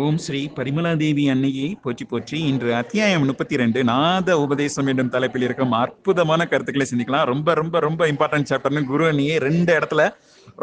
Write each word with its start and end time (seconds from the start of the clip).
ஓம் 0.00 0.18
ஸ்ரீ 0.24 0.38
பரிமலாதேவி 0.56 1.24
அன்னையை 1.32 1.66
போற்றி 1.84 2.04
போற்றி 2.10 2.38
இன்று 2.50 2.70
அத்தியாயம் 2.78 3.24
முப்பத்தி 3.30 3.54
ரெண்டு 3.60 3.80
நாத 3.88 4.36
உபதேசம் 4.44 4.86
என்னும் 4.90 5.10
தலைப்பில் 5.14 5.44
இருக்கும் 5.46 5.74
அற்புதமான 5.80 6.46
கருத்துக்களை 6.52 6.86
சிந்திக்கலாம். 6.90 7.26
ரொம்ப 7.30 7.54
ரொம்ப 7.58 7.80
ரொம்ப 7.86 8.06
இம்பார்ட்டன்ட் 8.12 8.48
சாப்டர்னு 8.50 8.82
குரு 8.90 9.04
அண்ணியே 9.08 9.34
ரெண்டு 9.46 9.70
இடத்துல 9.78 10.04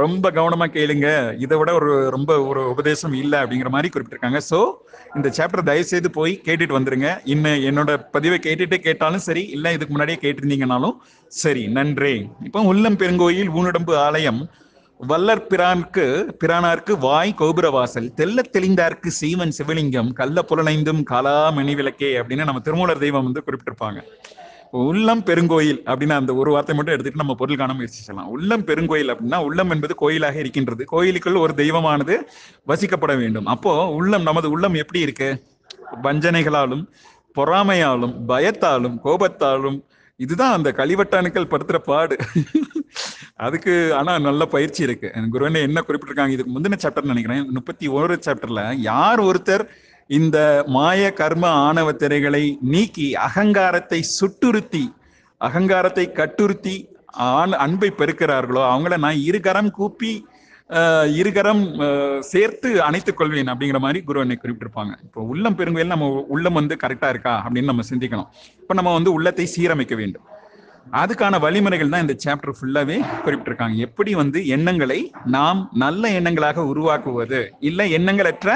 ரொம்ப 0.02 0.32
கவனமா 0.38 0.68
கேளுங்க. 0.78 1.10
இதை 1.46 1.58
விட 1.60 1.74
ஒரு 1.80 1.92
ரொம்ப 2.16 2.38
ஒரு 2.52 2.64
உபதேசம் 2.74 3.18
இல்லை 3.24 3.40
அப்படிங்கிற 3.42 3.72
மாதிரி 3.76 3.92
குறிப்பிட்டிருக்காங்க. 3.94 4.42
ஸோ 4.50 4.62
இந்த 5.18 5.32
சாப்டர் 5.40 5.68
தயவு 5.70 5.92
செய்து 5.92 6.12
போய் 6.18 6.34
கேட்டுட்டு 6.48 6.78
வந்துருங்க. 6.78 7.12
இன்னும் 7.34 7.62
என்னோட 7.72 7.98
பதிவை 8.16 8.40
கேட்டுட்டு 8.48 8.80
கேட்டாலும் 8.88 9.26
சரி 9.28 9.46
இல்லை 9.58 9.74
இதுக்கு 9.78 9.96
முன்னாடியே 9.96 10.22
கேட்டிருந்தீங்கனாலும் 10.26 10.98
சரி. 11.44 11.66
நன்றி. 11.68 12.16
இப்போ 12.50 12.62
உள்ளம் 12.72 13.00
பெருங்கோயில் 13.04 13.54
ஊனடம்பு 13.60 13.96
ஆலயம். 14.08 14.42
வல்லற் 15.08 15.44
பிரான்க்கு 15.50 16.06
பிரானார்க்கு 16.44 16.94
வாய் 17.00 17.36
கோபுரவாசல் 17.38 18.08
தெல்ல 18.18 18.40
தெளிந்தார்க்கு 18.56 19.10
சீவன் 19.20 19.54
சிவலிங்கம் 19.58 20.10
கள்ள 20.14 20.42
புலனைந்தும் 20.42 21.04
கலா 21.04 21.50
மணி 21.50 21.76
விளக்கே 21.76 22.10
அப்படின்னு 22.18 22.48
நம்ம 22.50 22.60
திருமூலர் 22.60 22.98
தெய்வம் 22.98 23.28
வந்து 23.28 23.44
குறிப்பிட்டிருப்பாங்க. 23.46 24.00
உள்ளம் 24.72 25.24
பெருங்கோயில் 25.24 25.80
அப்படின்னு 25.92 26.16
அந்த 26.22 26.36
ஒரு 26.36 26.52
வார்த்தை 26.52 26.76
மட்டும் 26.76 26.94
எடுத்துட்டு 26.94 27.22
நம்ம 27.24 27.36
பொருள் 27.36 27.56
காண 27.56 27.74
முயற்சி 27.74 28.02
செய்யலாம். 28.02 28.32
உள்ளம் 28.32 28.66
பெருங்கோயில் 28.66 29.12
அப்படின்னா 29.14 29.44
உள்ளம் 29.44 29.70
என்பது 29.70 29.96
கோயிலாக 29.96 30.38
இருக்கின்றது. 30.40 30.86
கோயிலுக்குள் 30.86 31.36
ஒரு 31.36 31.54
தெய்வமானது 31.54 32.30
வசிக்கப்பட 32.68 33.18
வேண்டும். 33.18 33.46
அப்போ 33.46 33.88
உள்ளம் 33.88 34.22
நமது 34.22 34.50
உள்ளம் 34.50 34.74
எப்படி 34.74 35.00
இருக்கு? 35.00 35.30
வஞ்சனைகளாலும் 36.04 36.84
பொறாமையாலும் 37.36 38.16
பயத்தாலும் 38.28 38.98
கோபத்தாலும் 39.04 39.80
இதுதான் 40.16 40.54
அந்த 40.54 40.74
கழிவட்டானுக்கள் 40.78 41.52
படுத்துற 41.52 41.78
பாடு. 41.78 42.18
அதுக்கு 43.46 43.74
ஆனா 43.98 44.14
நல்ல 44.28 44.46
பயிற்சி 44.54 44.82
இருக்கு. 44.88 45.10
குருவனை 45.34 45.60
என்ன 45.68 45.84
குறிப்பிட்டிருக்காங்க 45.88 46.36
இதுக்கு 46.36 46.56
முந்தின 46.56 46.80
சாப்டர் 46.84 47.12
நினைக்கிறேன். 47.12 47.44
முப்பத்தி 47.58 47.88
ஒரு 48.00 48.16
சாப்டர்ல 48.26 48.64
யார் 48.90 49.22
ஒருத்தர் 49.28 49.64
இந்த 50.10 50.38
மாய 50.76 51.12
கர்ம 51.20 51.46
ஆணவ 51.68 51.90
திரைகளை 52.02 52.44
நீக்கி 52.74 53.08
அகங்காரத்தை 53.28 54.00
சுட்டுறுத்தி 54.18 54.84
அகங்காரத்தை 55.48 56.06
கட்டுறுத்தி 56.20 56.76
ஆண் 57.34 57.54
அன்பை 57.66 57.90
பெருக்கிறார்களோ 58.00 58.64
அவங்கள 58.72 58.98
நான் 59.06 59.24
இருகரம் 59.30 59.72
கூப்பி 59.78 60.12
இருகரம் 61.20 61.62
சேர்த்து 62.32 62.70
அணைத்துக் 62.88 63.20
கொள்வேன் 63.20 63.52
அப்படிங்கிற 63.52 63.80
மாதிரி 63.86 64.00
குரு 64.10 64.24
என்னை 64.24 64.36
குறிப்பிட்டிருப்பாங்க. 64.42 64.94
இப்போ 65.06 65.20
உள்ளம் 65.32 65.58
பெருங்கையில் 65.60 65.94
நம்ம 65.94 66.10
உள்ளம் 66.36 66.60
வந்து 66.60 66.76
கரெக்டா 66.84 67.08
இருக்கா 67.14 67.34
அப்படின்னு 67.46 67.72
நம்ம 67.72 67.86
சிந்திக்கணும். 67.92 68.30
இப்போ 68.64 68.74
நம்ம 68.80 68.94
வந்து 68.98 69.12
உள்ளத்தை 69.18 69.46
சீரமைக்க 69.56 69.96
வேண்டும். 70.02 70.26
அதுக்கான 71.02 71.40
வழிமுறைகள் 71.44 71.92
தான் 71.94 72.04
இந்த 72.06 72.16
சாப்டர் 72.24 72.56
ஃபுல்லாவே 72.58 72.98
குறிப்பிட்டிருக்காங்க. 73.26 73.76
எப்படி 73.88 74.12
வந்து 74.22 74.40
எண்ணங்களை 74.56 75.00
நாம் 75.36 75.60
நல்ல 75.84 76.12
எண்ணங்களாக 76.20 76.66
உருவாக்குவது 76.72 77.42
இல்லை 77.70 77.86
எண்ணங்களற்ற 77.98 78.50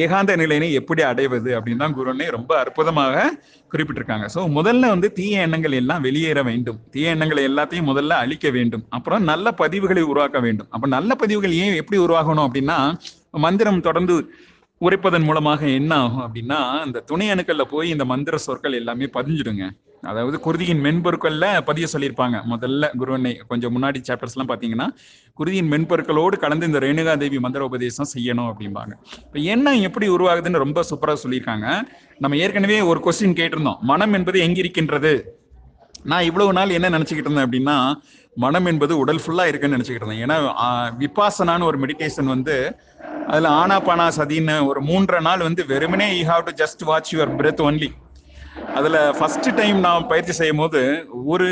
ஏகாந்த 0.00 0.32
நிலையினை 0.40 0.68
எப்படி 0.80 1.02
அடைவது 1.08 1.50
அப்படின்னு 1.56 1.82
தான் 1.84 1.96
குருனே 1.98 2.26
ரொம்ப 2.36 2.52
அற்புதமாக 2.62 3.24
குறிப்பிட்டிருக்காங்க. 3.72 4.26
ஸோ 4.34 4.40
முதல்ல 4.58 4.90
வந்து 4.94 5.08
தீய 5.18 5.42
எண்ணங்கள் 5.46 5.78
எல்லாம் 5.80 6.04
வெளியேற 6.06 6.42
வேண்டும். 6.50 6.78
தீய 6.94 7.14
எண்ணங்களை 7.16 7.44
எல்லாத்தையும் 7.50 7.90
முதல்ல 7.90 8.18
அழிக்க 8.24 8.50
வேண்டும். 8.56 8.84
அப்புறம் 8.98 9.24
நல்ல 9.30 9.54
பதிவுகளை 9.62 10.04
உருவாக்க 10.12 10.40
வேண்டும். 10.46 10.68
அப்ப 10.74 10.88
நல்ல 10.96 11.14
பதிவுகள் 11.22 11.56
ஏன் 11.64 11.78
எப்படி 11.82 12.00
உருவாகணும் 12.06 12.46
அப்படின்னா 12.48 12.78
மந்திரம் 13.46 13.86
தொடர்ந்து 13.88 14.16
உரைப்பதன் 14.80 15.26
மூலமாக 15.28 15.62
என்ன 15.78 15.92
ஆகும் 16.04 16.24
அப்படின்னா 16.26 16.60
இந்த 16.86 17.02
துணை 17.10 17.26
அணுக்கள்ல 17.34 17.64
போய் 17.74 17.92
இந்த 17.94 18.04
மந்திர 18.12 18.38
சொற்கள் 18.46 18.78
எல்லாமே 18.80 19.08
பதிஞ்சிடுங்க. 19.18 19.66
அதாவது 20.10 20.36
குருதியின் 20.46 20.82
மென்பொருட்கள்ல 20.86 21.46
பதிய 21.68 21.86
சொல்லியிருப்பாங்க. 21.92 22.36
முதல்ல 22.52 22.90
குருவனை 23.00 23.32
கொஞ்சம் 23.50 23.74
முன்னாடி 23.76 24.00
சாப்டர்ஸ் 24.08 24.34
எல்லாம் 24.36 24.50
பாத்தீங்கன்னா 24.52 24.86
குருதியின் 25.38 25.70
மென்பொருட்களோடு 25.74 26.38
கலந்து 26.44 26.68
இந்த 26.70 26.80
ரேணுகா 26.86 27.14
தேவி 27.22 27.38
மந்திர 27.44 27.64
உபதேசம் 27.70 28.10
செய்யணும் 28.14 28.48
அப்படிம்பாங்க. 28.52 28.92
இப்ப 29.26 29.38
என்ன 29.54 29.76
எப்படி 29.88 30.08
உருவாகுதுன்னு 30.16 30.64
ரொம்ப 30.64 30.82
சூப்பரா 30.90 31.16
சொல்லியிருக்காங்க. 31.24 31.68
நம்ம 32.24 32.36
ஏற்கனவே 32.44 32.78
ஒரு 32.90 33.00
கொஸ்டின் 33.06 33.38
கேட்டிருந்தோம். 33.40 33.80
மனம் 33.92 34.16
என்பது 34.20 34.40
எங்க 34.46 34.58
இருக்கின்றது 34.64 35.14
நான் 36.10 36.26
இவ்வளவு 36.28 36.52
நாள் 36.58 36.76
என்ன 36.78 36.88
நினைச்சுக்கிட்டு 36.96 37.28
இருந்தேன் 37.28 37.46
அப்படின்னா 37.48 37.76
மனம் 38.44 38.66
என்பது 38.70 38.94
உடல் 39.02 39.20
ஃபுல்லா 39.24 39.44
இருக்குன்னு 39.50 39.76
நினைச்சுக்கிட்டு 39.76 40.06
இருந்தேன். 40.06 40.24
ஏன்னா 40.26 40.36
விபாசனான்னு 41.02 41.68
ஒரு 41.70 41.78
மெடிடேஷன் 41.84 42.32
வந்து 42.34 42.56
அதுல 43.32 43.50
ஆனா 43.60 43.76
பானா 43.88 44.06
சதின்னு 44.16 44.56
ஒரு 44.70 44.80
மூன்றரை 44.88 45.20
நாள் 45.28 45.44
வந்து 45.48 45.62
வெறுமனே 45.72 46.08
you 46.18 46.24
have 46.32 46.42
to 46.48 46.54
just 46.62 46.82
watch 46.90 47.12
your 47.14 47.32
breath 47.40 47.62
only 47.68 47.90
அதுல 48.78 48.96
ஃபர்ஸ்ட் 49.18 49.48
டைம் 49.58 49.78
நான் 49.86 50.06
பயிற்சி 50.12 50.32
செய்யும் 50.38 50.62
போது 50.62 50.80
ஒரு 51.32 51.48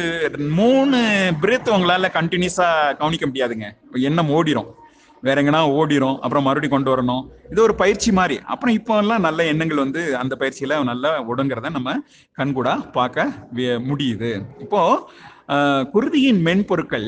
மூணு 0.61 0.99
பிரேத் 1.43 1.73
உங்களால 1.77 2.09
கண்டினியூஸா 2.19 2.69
கவனிக்க 3.01 3.27
முடியாதுங்க. 3.31 3.69
எண்ணம் 4.09 4.33
ஓடிரும். 4.39 4.71
வேற 5.27 5.37
எங்கன்னா 5.43 5.63
ஓடிடும் 5.79 6.17
அப்புறம் 6.23 6.47
மறுபடியும் 6.47 6.75
கொண்டு 6.75 6.91
வரணும். 6.93 7.25
இது 7.53 7.61
ஒரு 7.67 7.75
பயிற்சி 7.83 8.11
மாதிரி. 8.19 8.37
அப்புறம் 8.53 8.77
இப்போ 8.79 8.95
எல்லாம் 9.03 9.25
நல்ல 9.27 9.45
எண்ணங்கள் 9.53 9.83
வந்து 9.85 10.03
அந்த 10.23 10.37
பயிற்சியில 10.41 10.79
நல்லா 10.91 11.11
ஒடுங்கிறத 11.33 11.71
நம்ம 11.77 11.97
கண்கூடா 12.39 12.75
பார்க்க 12.99 13.27
முடியுது. 13.91 14.31
இப்போ 14.65 14.81
குருதியின் 15.95 16.41
மென்பொருட்கள் 16.49 17.07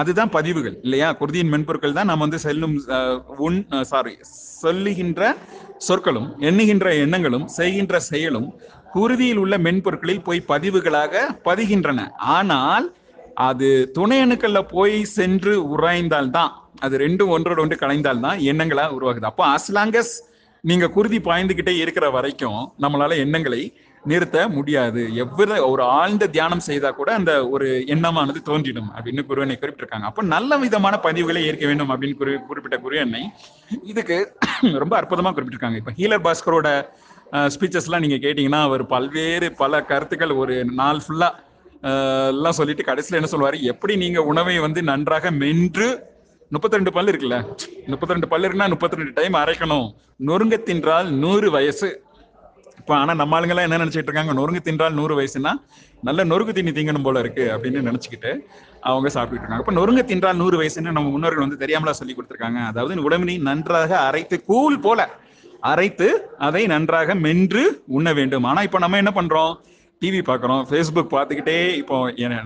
அதுதான் 0.00 0.30
பதிவுகள் 0.36 0.76
இல்லையா? 0.84 1.08
குருதியின் 1.20 1.50
மென்பொருட்கள் 1.52 1.96
தான் 1.96 2.08
நம்ம 2.10 2.24
வந்து 2.26 2.38
செல்லும் 2.44 2.76
உன் 3.46 3.58
சாரி 3.90 4.14
சொல்லுகின்ற 4.62 5.22
சொற்களும் 5.86 6.28
எண்ணுகின்ற 6.48 6.88
எண்ணங்களும் 7.04 7.46
செய்கின்ற 7.58 7.98
செயலும் 8.10 8.48
குருதியில் 8.96 9.40
உள்ள 9.42 9.54
மென்பொருட்களில் 9.66 10.26
போய் 10.26 10.48
பதிவுகளாக 10.52 11.22
பதிகின்றன. 11.46 12.00
ஆனால் 12.36 12.86
அது 13.48 13.68
துணை 13.96 14.18
அணுக்கள்ல 14.24 14.60
போய் 14.74 14.96
சென்று 15.18 15.54
உராய்ந்தால் 15.74 16.34
தான் 16.38 16.50
அது 16.84 16.94
ரெண்டும் 17.04 17.32
ஒன்றோட 17.36 17.58
ஒன்று 17.64 17.76
கலைந்தால் 17.82 18.24
தான் 18.26 18.40
எண்ணங்களா 18.50 18.84
உருவாகுது. 18.96 19.30
அப்போ 19.30 19.44
அஸ்லாங்கஸ் 19.56 20.12
நீங்க 20.70 20.86
குருதி 20.96 21.18
பாய்ந்துகிட்டே 21.28 21.72
இருக்கிற 21.84 22.06
வரைக்கும் 22.16 22.60
நம்மளால 22.82 23.16
எண்ணங்களை 23.22 23.62
நிறுத்த 24.10 24.36
முடியாது. 24.56 25.02
எவ்வளவு 25.22 25.66
ஒரு 25.72 25.82
ஆழ்ந்த 25.98 26.24
தியானம் 26.36 26.64
செய்தா 26.66 26.90
கூட 27.00 27.10
அந்த 27.18 27.32
ஒரு 27.54 27.66
எண்ணமானது 27.94 28.40
தோன்றிடும் 28.48 28.88
அப்படின்னு 28.94 29.22
குருவனை 29.28 29.56
குறிப்பிட்டிருக்காங்க. 29.56 30.08
அப்ப 30.10 30.22
நல்ல 30.34 30.58
விதமான 30.64 30.94
பதிவுகளை 31.06 31.42
ஏற்க 31.50 31.64
வேண்டும் 31.70 31.92
அப்படின்னு 31.92 32.18
குறி 32.20 32.32
குறிப்பிட்ட 32.48 32.78
குரு 32.84 32.98
என்னை 33.04 33.22
இதுக்கு 33.92 34.18
ரொம்ப 34.82 34.94
அற்புதமா 35.00 35.32
குறிப்பிட்டிருக்காங்க. 35.32 35.80
இப்ப 35.82 35.94
ஹீலர் 36.00 36.24
பாஸ்கரோட 36.26 36.68
ஸ்பீச்சஸ்லாம் 37.54 38.04
நீங்கள் 38.04 38.22
கேட்டிங்கன்னா 38.24 38.60
அவர் 38.68 38.84
பல்வேறு 38.94 39.48
பல 39.62 39.80
கருத்துக்கள் 39.90 40.32
ஒரு 40.42 40.56
நாள் 40.80 41.02
ஃபுல்லாக 41.04 41.50
எல்லாம் 42.32 42.56
சொல்லிட்டு 42.58 42.88
கடைசியில் 42.88 43.18
என்ன 43.20 43.30
சொல்லுவார்? 43.32 43.56
எப்படி 43.72 43.94
நீங்கள் 44.02 44.26
உணவை 44.32 44.56
வந்து 44.66 44.80
நன்றாக 44.90 45.30
மென்று 45.42 45.88
முப்பத்தி 46.54 46.78
ரெண்டு 46.78 46.92
பல்லு 46.96 47.10
இருக்குல்ல 47.12 47.36
முப்பத்தி 47.92 48.14
ரெண்டு 48.14 48.28
பல் 48.32 48.44
இருக்குன்னா 48.44 48.68
முப்பத்தி 48.72 48.98
ரெண்டு 49.00 49.14
டைம் 49.18 49.36
அரைக்கணும். 49.42 49.86
நொறுங்க 50.28 50.56
தின்றால் 50.68 51.08
நூறு 51.22 51.48
வயசு. 51.56 51.88
இப்போ 52.80 52.92
ஆனால் 53.00 53.18
நம்ம 53.20 53.36
ஆளுங்கெல்லாம் 53.36 53.66
என்ன 53.68 53.80
நினைச்சிட்டு 53.82 54.10
இருக்காங்க? 54.10 54.32
நொறுங்கு 54.38 54.60
தின்றால் 54.68 54.96
நூறு 54.98 55.14
வயசுனா 55.18 55.52
நல்ல 56.08 56.20
நொறுக்கு 56.30 56.52
தின்னி 56.56 56.72
திங்கணும் 56.76 57.06
போல 57.06 57.20
இருக்கு 57.24 57.44
அப்படின்னு 57.54 57.80
நினைச்சுக்கிட்டு 57.88 58.30
அவங்க 58.90 59.08
சாப்பிட்டு 59.16 59.42
இருக்காங்க. 59.42 59.64
இப்போ 59.64 59.74
நொறுங்க 59.78 60.02
தின்றால் 60.12 60.40
நூறு 60.42 60.56
வயசுன்னு 60.60 60.96
நம்ம 60.96 61.10
முன்னோர்கள் 61.16 61.44
வந்து 61.46 61.60
தெரியாமலா 61.64 61.94
சொல்லி 62.00 62.14
கொடுத்துருக்காங்க. 62.16 62.60
அதாவது 62.70 63.06
உடம்பினை 63.08 63.36
நன்றாக 63.50 63.92
அரைத்து 64.08 64.38
கூழ் 64.50 64.78
போல 64.86 65.08
அரைத்து 65.70 66.08
அதை 66.46 66.62
நன்றாக 66.72 67.14
மென்று 67.24 67.64
உண்ண 67.96 68.08
வேண்டும். 68.18 68.46
ஆனா 68.50 68.62
இப்ப 68.68 68.78
நம்ம 68.84 69.00
என்ன 69.02 69.12
பண்றோம்? 69.16 69.52
டிவி 70.02 70.20
பார்க்குறோம் 70.28 70.62
ஃபேஸ்புக் 70.68 71.12
பார்த்துக்கிட்டே 71.16 71.58
இப்போ 71.80 71.96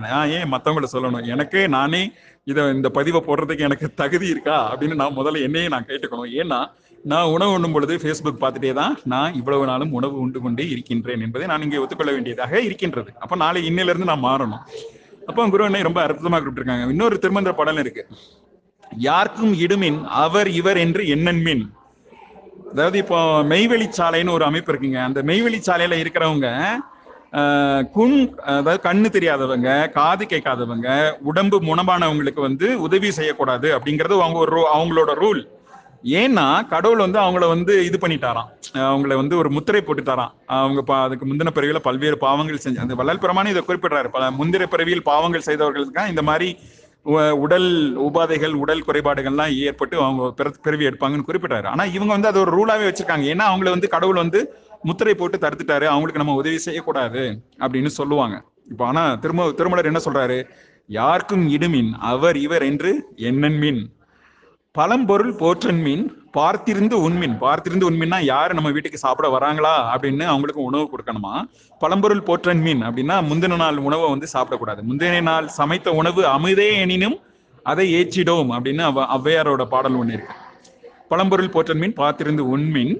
நான் 0.05 0.33
ஏன் 0.37 0.51
மற்றவங்கள 0.53 0.87
சொல்லணும்? 0.95 1.23
எனக்கு 1.33 1.61
நானே 1.75 2.01
இதை 2.51 2.63
இந்த 2.73 2.89
பதிவை 2.97 3.21
போடுறதுக்கு 3.27 3.67
எனக்கு 3.69 3.87
தகுதி 4.01 4.27
இருக்கா? 4.33 4.57
அப்படின்னு 4.73 4.99
நான் 5.01 5.17
முதல்ல 5.19 5.41
என்னையே 5.47 5.67
நான் 5.73 5.87
கேட்டுக்கணும். 5.87 6.29
ஏன்னா 6.41 6.59
நான் 7.11 7.31
உணவு 7.35 7.51
உண்ணும் 7.55 7.75
பொழுது 7.75 7.95
ஃபேஸ்புக் 8.03 8.41
பார்த்துட்டே 8.43 8.71
தான் 8.79 8.93
நான் 9.13 9.35
இவ்வளவு 9.39 9.65
நாளும் 9.69 9.91
உணவு 9.97 10.15
உண்டு 10.23 10.39
கொண்டே 10.45 10.65
இருக்கின்றேன் 10.73 11.23
என்பதை 11.25 11.47
நான் 11.51 11.65
இங்கே 11.65 11.81
ஒத்துக்கொள்ள 11.83 12.11
வேண்டியதாக 12.11 12.61
இருக்கின்றது. 12.67 13.11
அப்போ 13.19 13.35
நாளை 13.43 13.61
இன்னிலிருந்து 13.69 14.09
நான் 14.11 14.25
மாறணும். 14.29 14.63
அப்போ 15.29 15.47
குரு 15.53 15.65
அண்ணை 15.67 15.81
ரொம்ப 15.87 16.01
அற்புதமாக 16.07 16.41
கூப்பிட்டுருக்காங்க. 16.43 16.85
இன்னொரு 16.95 17.17
திருமந்திர 17.21 17.53
படம் 17.61 17.81
இருக்கு. 17.83 18.03
யாருக்கும் 19.09 19.53
இடுமின் 19.65 19.99
அவர் 20.23 20.49
இவர் 20.59 20.77
என்று 20.77 21.03
எண்ணன்மின் 21.15 21.63
அதாவது 22.71 22.97
இப்போ 23.03 23.19
மெய்வெளி 23.53 23.87
சாலைன்னு 23.99 24.35
ஒரு 24.37 24.45
அமைப்பு 24.49 24.71
இருக்குங்க. 24.73 25.01
அந்த 25.07 25.19
மெய்வெளிச்சாலையில 25.29 25.97
இருக்கிறவங்க 26.03 26.49
குண் 27.95 28.15
அதாவது 28.57 28.79
கண்ணு 28.85 29.07
தெரியாதவங்க 29.15 29.69
காது 29.97 30.23
கேட்காதவங்க 30.33 30.89
உடம்பு 31.29 31.57
முனமானவங்களுக்கு 31.69 32.41
வந்து 32.47 32.67
உதவி 32.85 33.09
செய்யக்கூடாது 33.17 33.67
அப்படிங்கிறது 33.77 34.15
அவங்க 34.25 34.39
ஒரு 34.45 34.61
அவங்களோட 34.75 35.13
ரூல். 35.23 35.41
ஏன்னா 36.21 36.45
கடவுள் 36.73 37.03
வந்து 37.03 37.19
அவங்கள 37.23 37.45
வந்து 37.53 37.73
இது 37.87 37.97
பண்ணிட்டாராம். 38.01 38.49
அவங்கள 38.89 39.13
வந்து 39.21 39.35
ஒரு 39.41 39.49
முத்திரை 39.55 39.81
போட்டு 39.83 40.03
தாராம் 40.09 40.33
அவங்க 40.61 40.81
அதுக்கு 41.05 41.27
முந்தின 41.29 41.53
பிறவியில் 41.55 41.85
பல்வேறு 41.87 42.17
பாவங்கள் 42.25 42.63
செஞ்சு 42.65 42.83
அந்த 42.83 42.97
வள்ளல் 42.99 43.23
பிரமாணம் 43.23 43.53
இதை 43.53 43.63
குறிப்பிடுறாரு. 43.69 44.09
பல 44.15 44.29
முந்திர 44.39 44.65
பிறவியில் 44.73 45.07
பாவங்கள் 45.11 45.47
செய்தவர்களுக்கு 45.49 46.11
இந்த 46.13 46.23
மாதிரி 46.29 46.49
உடல் 47.43 47.69
உபாதைகள் 48.07 48.53
உடல் 48.61 48.85
குறைபாடுகள்லாம் 48.87 49.53
ஏற்பட்டு 49.65 49.95
அவங்க 50.03 50.51
பிறவி 50.61 50.87
எடுப்பாங்கன்னு 50.87 51.27
குறிப்பிட்டாரு. 51.27 51.67
ஆனா 51.73 51.83
இவங்க 51.97 52.11
வந்து 52.13 52.27
அது 52.27 52.39
ஒரு 52.39 52.51
ரூலாவே 52.57 52.85
வச்சிருக்காங்க. 52.87 53.25
ஏன்னா 53.33 53.45
அவங்கள 53.51 53.69
வந்து 53.75 53.89
கடவுள் 53.95 54.21
வந்து 54.23 54.39
முத்திரை 54.83 55.13
போட்டு 55.15 55.37
தடுத்துட்டாரு. 55.37 55.85
அவங்களுக்கு 55.93 56.23
நம்ம 56.23 56.35
உதவி 56.35 56.57
செய்யக்கூடாது 56.57 57.23
அப்படின்னு 57.59 57.91
சொல்லுவாங்க. 57.99 58.37
இப்போ 58.71 58.85
ஆனா 58.85 59.15
திரும 59.15 59.49
திருமலர் 59.59 59.89
என்ன 59.91 60.01
சொல்றாரு? 60.05 60.39
யாருக்கும் 60.87 61.45
இடுமின் 61.49 61.91
அவர் 62.11 62.37
இவர் 62.37 62.63
என்று 62.71 62.91
எண்ணன்மின் 63.29 63.81
பழம்பொருள் 64.71 65.33
போற்றன்மீன் 65.33 66.05
பார்த்திருந்து 66.37 66.95
உண்மின். 67.07 67.35
பார்த்திருந்து 67.43 67.87
உண்மின்னா 67.89 68.17
யாரு 68.33 68.51
நம்ம 68.57 68.69
வீட்டுக்கு 68.75 69.03
சாப்பிட 69.03 69.27
வராங்களா 69.35 69.73
அப்படின்னு 69.93 70.25
அவங்களுக்கு 70.31 70.67
உணவு 70.69 70.85
கொடுக்கணுமா? 70.91 71.33
பழம்பொருள் 71.81 72.27
போற்றன் 72.29 72.63
மீன் 72.65 72.81
அப்படின்னா 72.87 73.15
முந்தின 73.29 73.59
நாள் 73.63 73.85
உணவை 73.87 74.07
வந்து 74.13 74.27
சாப்பிடக்கூடாது. 74.35 74.81
முந்தின 74.89 75.21
நாள் 75.29 75.47
சமைத்த 75.59 75.93
உணவு 76.01 76.23
அமிதே 76.35 76.67
எனினும் 76.83 77.17
அதை 77.71 77.85
ஏச்சிடோம் 77.99 78.51
அப்படின்னு 78.55 78.83
அவ 78.89 79.05
ஔவையாரோட 79.15 79.63
பாடல் 79.73 79.97
ஒன்று 80.01 80.15
இருக்கு. 80.17 80.35
பழம்பொருள் 81.11 81.53
போற்றன் 81.55 81.81
மீன் 81.81 81.99
பார்த்திருந்து 82.03 82.43
உண்மின். 82.53 82.93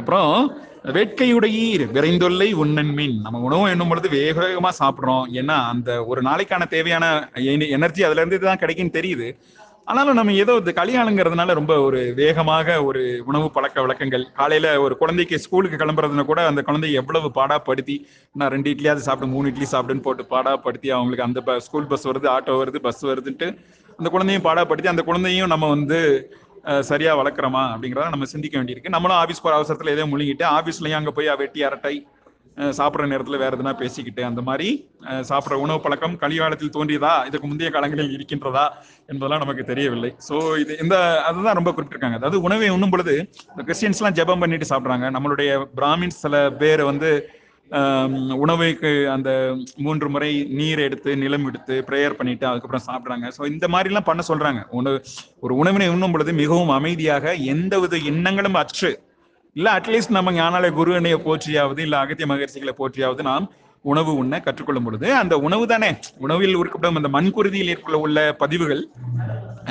அப்புறம் 0.00 0.30
வேட்கையுடையீர் 0.94 1.84
விரைந்தொல்லை 1.96 2.46
உண்ணன் 2.62 2.92
மீன். 2.98 3.16
நம்ம 3.24 3.40
உணவு 3.48 3.70
என்னும் 3.72 3.90
பொழுது 3.90 4.08
வேக 4.16 4.34
வேகமாக 4.44 4.74
சாப்பிடுறோம். 4.80 5.26
ஏன்னா 5.40 5.56
அந்த 5.72 5.90
ஒரு 6.10 6.20
நாளைக்கான 6.28 6.66
தேவையான 6.74 7.04
எனர்ஜி 7.76 8.02
அதுல 8.08 8.22
இருந்து 8.22 8.38
தான் 8.46 8.62
கிடைக்குன்னு 8.62 8.96
தெரியுது. 8.98 9.28
ஆனாலும் 9.92 10.16
நம்ம 10.18 10.34
ஏதோ 10.42 10.52
இந்த 10.60 10.72
கல்யாணங்கிறதுனால 10.78 11.54
ரொம்ப 11.58 11.72
ஒரு 11.86 11.98
வேகமாக 12.20 12.76
ஒரு 12.88 13.00
உணவு 13.30 13.46
பழக்க 13.56 13.82
வழக்கங்கள். 13.84 14.22
காலையில 14.38 14.66
ஒரு 14.84 14.94
குழந்தைக்கு 15.00 15.36
ஸ்கூலுக்கு 15.44 15.80
கிளம்புறதுனா 15.82 16.24
கூட 16.30 16.40
அந்த 16.50 16.60
குழந்தைய 16.68 17.00
எவ்வளவு 17.00 17.28
பாடாப்படுத்தி 17.38 17.96
நான் 18.34 18.52
ரெண்டு 18.54 18.70
இட்லியாவது 18.74 19.04
சாப்பிட்டு 19.06 19.32
மூணு 19.34 19.50
இட்லி 19.52 19.66
சாப்பிடுன்னு 19.72 20.04
போட்டு 20.06 20.24
பாடாப்படுத்தி 20.32 20.90
அவங்களுக்கு 20.96 21.26
அந்த 21.26 21.58
ஸ்கூல் 21.66 21.90
பஸ் 21.90 22.08
வருது 22.10 22.30
ஆட்டோ 22.34 22.54
வருது 22.60 22.80
பஸ் 22.86 23.02
வருதுன்ட்டு 23.10 23.48
அந்த 23.98 24.10
குழந்தையும் 24.14 24.46
பாடாப்படுத்தி 24.48 24.92
அந்த 24.94 25.04
குழந்தையும் 25.10 25.52
நம்ம 25.54 25.68
வந்து 25.74 26.00
சரியா 26.90 27.12
வளர்க்குறோமா 27.20 27.64
அப்படிங்கிறத 27.74 28.08
நம்ம 28.16 28.30
சிந்திக்க 28.34 28.56
வேண்டியிருக்கு. 28.58 28.94
நம்மளும் 28.96 29.20
ஆஃபீஸ் 29.22 29.44
போகிற 29.44 29.58
அவசரத்தில் 29.60 29.92
எதையும் 29.94 30.14
முழுங்கிட்டு 30.14 30.46
ஆஃபீஸ்லையும் 30.56 31.00
அங்கே 31.00 31.14
போய் 31.18 31.30
வெட்டி 31.42 31.62
அரட்டை 31.68 31.94
சாப்பிட்ற 32.78 33.04
நேரத்துல 33.10 33.38
வேற 33.42 33.56
எதுனா 33.56 33.72
பேசிக்கிட்டு 33.82 34.22
அந்த 34.28 34.40
மாதிரி 34.48 34.68
சாப்பிட்ற 35.30 35.58
உணவு 35.64 35.80
பழக்கம் 35.84 36.16
கலிகாலத்தில் 36.22 36.74
தோன்றியதா? 36.76 37.12
இதுக்கு 37.28 37.50
முந்தைய 37.50 37.70
காலங்களில் 37.74 38.14
இருக்கின்றதா 38.16 38.64
என்பதெல்லாம் 39.10 39.44
நமக்கு 39.44 39.64
தெரியவில்லை. 39.70 40.10
ஸோ 40.28 40.34
இது 40.62 40.72
இந்த 40.84 40.96
அதுதான் 41.28 41.58
ரொம்ப 41.58 41.70
குறிப்பிட்டிருக்காங்க. 41.72 42.18
அதாவது 42.20 42.40
உணவை 42.46 42.70
உண்ணும் 42.76 42.92
பொழுது 42.94 43.14
இந்த 43.52 43.62
கிறிஸ்டியன்ஸ் 43.68 44.00
எல்லாம் 44.02 44.18
ஜெபம் 44.18 44.42
பண்ணிட்டு 44.44 44.72
சாப்பிட்றாங்க. 44.72 45.08
நம்மளுடைய 45.16 45.52
பிராமின்ஸ் 45.78 46.22
சில 46.24 46.42
பேர் 46.62 46.82
வந்து 46.90 47.10
உணவைக்கு 48.44 48.90
அந்த 49.14 49.30
மூன்று 49.84 50.08
முறை 50.14 50.30
நீர் 50.58 50.80
எடுத்து 50.86 51.10
நிலம் 51.20 51.46
எடுத்து 51.50 51.74
ப்ரேயர் 51.88 52.16
பண்ணிட்டு 52.18 52.44
அதுக்கப்புறம் 52.48 52.84
சாப்பிட்றாங்க. 52.88 53.26
ஸோ 53.36 53.42
இந்த 53.52 53.66
மாதிரிலாம் 53.74 54.08
பண்ண 54.08 54.22
சொல்றாங்க. 54.30 54.62
உணவு 54.80 54.98
ஒரு 55.44 55.54
உணவினை 55.62 55.88
உண்ணும் 55.94 56.14
பொழுது 56.16 56.32
மிகவும் 56.42 56.74
அமைதியாக 56.78 57.34
எந்தவித 57.54 57.96
எண்ணங்களும் 58.12 58.60
அற்று 58.62 58.90
இல்ல 59.56 59.68
அட்லீஸ்ட் 59.76 60.14
நம்ம 60.16 60.32
ஞானாலய 60.36 60.72
குருவனையை 60.76 61.18
போற்றியாவது 61.24 61.80
இல்ல 61.80 61.96
அகத்திய 61.98 62.26
மகர்ஷிகளை 62.28 62.74
போற்றியாவது 62.76 63.22
நாம் 63.22 63.46
உணவு 63.84 64.10
உண்ண 64.16 64.34
கற்றுக்கொள்ளும் 64.40 64.86
பொழுது 64.86 65.06
அந்த 65.16 65.34
உணவு 65.46 65.64
தானே? 65.68 65.88
உணவில் 66.18 66.56
இருக்கப்படும் 66.56 66.98
அந்த 67.00 67.10
மண்குருதியில் 67.12 67.70
ஏற்குள்ள 67.72 67.98
உள்ள 68.04 68.18
பதிவுகள் 68.42 68.82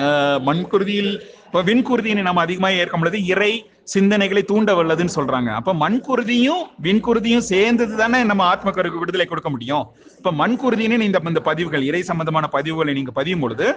ஆஹ், 0.02 0.40
மண்குருதியில் 0.48 1.14
இப்போ 1.54 1.62
விண்குருதியினை 1.64 2.22
நம்ம 2.22 2.42
அதிகமாக 2.42 2.74
ஏற்கும் 2.74 3.00
பொழுது 3.00 3.26
இறை 3.26 3.50
சிந்தனைகளை 3.94 4.44
தூண்ட 4.44 4.74
வல்லதுன்னு 4.74 5.16
சொல்றாங்க. 5.16 5.50
அப்ப 5.52 5.74
மண்குருதியும் 5.74 6.62
விண்குருதியும் 6.82 7.44
சேர்ந்தது 7.46 7.98
தானே 7.98 8.24
நம்ம 8.24 8.56
ஆத்மக்கருக்கு 8.56 9.00
விடுதலை 9.00 9.26
கொடுக்க 9.26 9.50
முடியும். 9.50 9.84
இப்ப 10.18 10.32
மண்குருதியினே 10.32 11.00
இந்த 11.00 11.22
இந்த 11.24 11.42
பதிவுகள் 11.42 11.82
இறை 11.82 12.02
சம்பந்தமான 12.02 12.50
பதிவுகளை 12.52 12.94
நீங்க 12.94 13.12
பதியும் 13.12 13.40
பொழுது 13.40 13.68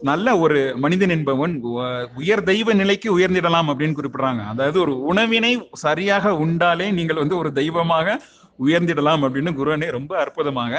நல்ல 0.00 0.38
ஒரு 0.38 0.74
மனிதன் 0.76 1.08
என்பவன் 1.08 1.60
உ- 1.62 1.80
உயர் 2.14 2.42
தெய்வ 2.42 2.72
நிலைக்கு 2.72 3.18
உயர்ந்திடலாம் 3.18 3.70
அப்படின்னு 3.70 3.98
குறிப்பிடுறாங்க. 3.98 4.44
அதாவது 4.46 4.80
ஒரு 4.80 5.02
உணவினை 5.04 5.52
சரியாக 5.72 6.36
உண்டாலே 6.36 6.90
நீங்கள் 6.90 7.16
வந்து 7.16 7.36
ஒரு 7.36 7.52
தெய்வமாக 7.52 8.20
உயர்ந்திடலாம் 8.58 9.22
அப்படின்னு 9.22 9.52
குருவனே 9.54 9.90
ரொம்ப 9.90 10.18
அற்புதமாக 10.18 10.74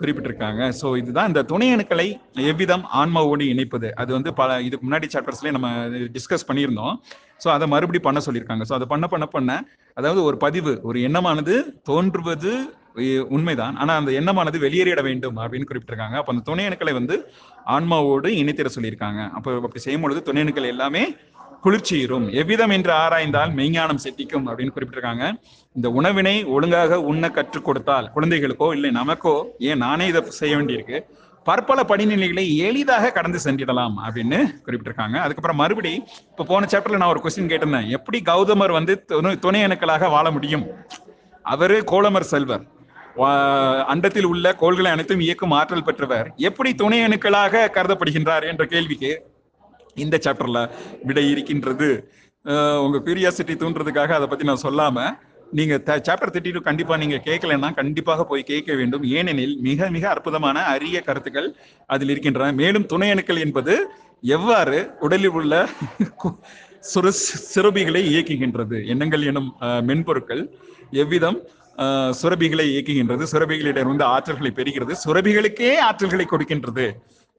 குறிப்பிட்டிருக்காங்க. 0.00 0.62
ஸோ 0.80 0.86
இதுதான் 1.00 1.28
இந்த 1.30 1.42
துணை 1.52 1.68
அணுக்களை 1.74 2.06
எவ்விதம் 2.50 2.84
ஆன்மாவோடு 3.00 3.46
இணைப்பது? 3.54 3.88
அது 4.02 4.10
வந்து 4.16 4.32
பல 4.40 4.58
இதுக்கு 4.68 4.86
முன்னாடி 4.86 5.08
சாப்டர்ஸ்லேயே 5.14 5.54
நம்ம 5.56 5.70
டிஸ்கஸ் 6.16 6.48
பண்ணியிருந்தோம். 6.50 6.94
ஸோ 7.44 7.48
அதை 7.56 7.66
மறுபடியும் 7.74 8.08
பண்ண 8.08 8.20
சொல்லியிருக்காங்க. 8.26 8.64
ஸோ 8.70 8.74
அதை 8.78 8.88
பண்ண 8.92 9.06
பண்ண 9.14 9.26
பண்ண 9.36 9.50
அதாவது 10.00 10.20
ஒரு 10.28 10.36
பதிவு 10.44 10.74
ஒரு 10.90 10.98
எண்ணமானது 11.08 11.56
தோன்றுவது 11.90 12.52
உண்மைதான். 13.36 13.74
ஆனால் 13.82 13.98
அந்த 14.00 14.10
எண்ணமானது 14.20 14.58
வெளியேறிட 14.64 15.00
வேண்டும் 15.08 15.36
அப்படின்னு 15.42 15.68
குறிப்பிட்டிருக்காங்க. 15.68 16.16
அப்போ 16.20 16.32
அந்த 16.34 16.44
துணை 16.48 16.64
அணுக்களை 16.68 16.92
வந்து 16.98 17.16
ஆன்மாவோடு 17.76 18.28
இணைத்திட 18.42 18.70
சொல்லியிருக்காங்க. 18.76 19.20
அப்போ 19.36 19.50
அப்படி 19.66 19.82
செய்யும் 19.84 20.04
பொழுது 20.06 20.22
துணை 20.28 20.42
அணுக்கள் 20.44 20.72
எல்லாமே 20.74 21.02
குளிர்ச்சியிரும் 21.64 22.32
எவ்விதம் 22.32 22.70
என்று 22.70 22.92
ஆராய்ந்தால் 22.92 23.54
மெய்ஞானம் 23.54 23.98
செட்டிக்கும் 24.04 24.46
அப்படின்னு 24.46 24.70
குறிப்பிட்டிருக்காங்க. 24.76 25.32
இந்த 25.74 25.90
உணவினை 25.90 26.44
ஒழுங்காக 26.44 27.00
உண்ண 27.00 27.30
கற்றுக் 27.30 27.64
கொடுத்தால் 27.64 28.10
குழந்தைகளுக்கோ 28.16 28.72
இல்லை 28.72 28.90
நமக்கோ 28.90 29.44
ஏன் 29.58 29.76
நானே 29.76 30.06
இதை 30.06 30.22
செய்ய 30.28 30.56
வேண்டியிருக்கு? 30.56 31.02
பற்பல 31.44 31.82
படிநிலைகளை 31.82 32.56
எளிதாக 32.56 33.10
கடந்து 33.12 33.38
சென்றிடலாம் 33.44 33.92
அப்படின்னு 34.06 34.48
குறிப்பிட்டிருக்காங்க. 34.66 35.16
அதுக்கப்புறம் 35.16 35.56
மறுபடி 35.56 36.02
இப்ப 36.30 36.44
போன 36.44 36.66
சாப்டர்ல 36.70 36.96
நான் 36.96 37.08
ஒரு 37.08 37.20
கொஸ்டின் 37.20 37.48
கேட்டிருந்தேன். 37.48 37.88
எப்படி 37.88 38.22
கௌதமர் 38.24 38.72
வந்து 38.72 39.04
துணை 39.04 39.36
துணை 39.36 39.64
அணுக்களாக 39.64 40.10
வாழ 40.10 40.30
முடியும்? 40.30 40.66
அவரு 41.42 41.84
கோலமர் 41.86 42.20
செல்வர். 42.20 42.64
வா- 43.16 43.84
அண்டத்தில் 43.84 44.22
உள்ள 44.22 44.54
கோள்களை 44.54 44.90
அனைத்தும் 44.90 45.20
இயக்கும் 45.20 45.50
ஆற்றல் 45.50 45.84
பெற்றவர். 45.84 46.32
எப்படி 46.36 46.74
துணை 46.74 47.00
அணுக்களாக 47.00 47.68
கருதப்படுகின்றார் 47.68 48.46
என்ற 48.46 48.64
கேள்விக்கு 48.64 49.29
இந்த 49.94 50.18
சாப்டர்ல 50.22 50.70
விடை 51.02 51.30
இருக்கின்றது. 51.30 52.12
உங்க 52.82 53.00
கியூரியாசிட்டி 53.04 53.56
தூண்டுறதுக்காக 53.56 54.08
அதை 54.08 54.26
பத்தி 54.26 54.44
நான் 54.44 54.60
சொல்லாம 54.62 55.28
நீங்க 55.50 55.82
சாப்டர் 55.84 56.30
தேர்ட்டி 56.32 56.52
டூ 56.52 56.60
கண்டிப்பா 56.60 56.96
நீங்க 56.96 57.20
கேட்கலன்னா 57.24 57.74
கண்டிப்பாக 57.74 58.24
போய் 58.24 58.42
கேட்க 58.42 58.74
வேண்டும். 58.74 59.04
ஏனெனில் 59.04 59.58
மிக 59.60 59.90
மிக 59.90 60.08
அற்புதமான 60.08 60.60
அரிய 60.60 61.00
கருத்துக்கள் 61.00 61.54
அதில் 61.86 62.08
இருக்கின்றன. 62.08 62.52
மேலும் 62.52 62.86
துணை 62.86 63.10
அணுக்கள் 63.10 63.36
என்பது 63.36 63.86
எவ்வாறு 64.22 64.90
உடலில் 65.00 65.30
உள்ள 65.30 65.68
கு- 66.24 66.38
சுர 66.80 67.10
சுரபிகளை 67.54 68.02
இயக்குகின்றது? 68.12 68.86
எண்ணங்கள் 68.86 69.22
எனும் 69.22 69.54
மென்பொருட்கள் 69.60 70.48
எவ்விதம் 70.90 71.40
சுரபிகளை 72.22 72.64
இயக்குகின்றது? 72.66 73.26
சுரபிகளிடம் 73.32 73.86
வந்து 73.86 74.04
ஆற்றல்களை 74.04 74.50
பெறுகிறது. 74.50 74.94
சுரபிகளுக்கே 75.04 75.74
ஆற்றல்களை 75.90 76.24
கொடுக்கின்றது. 76.24 76.90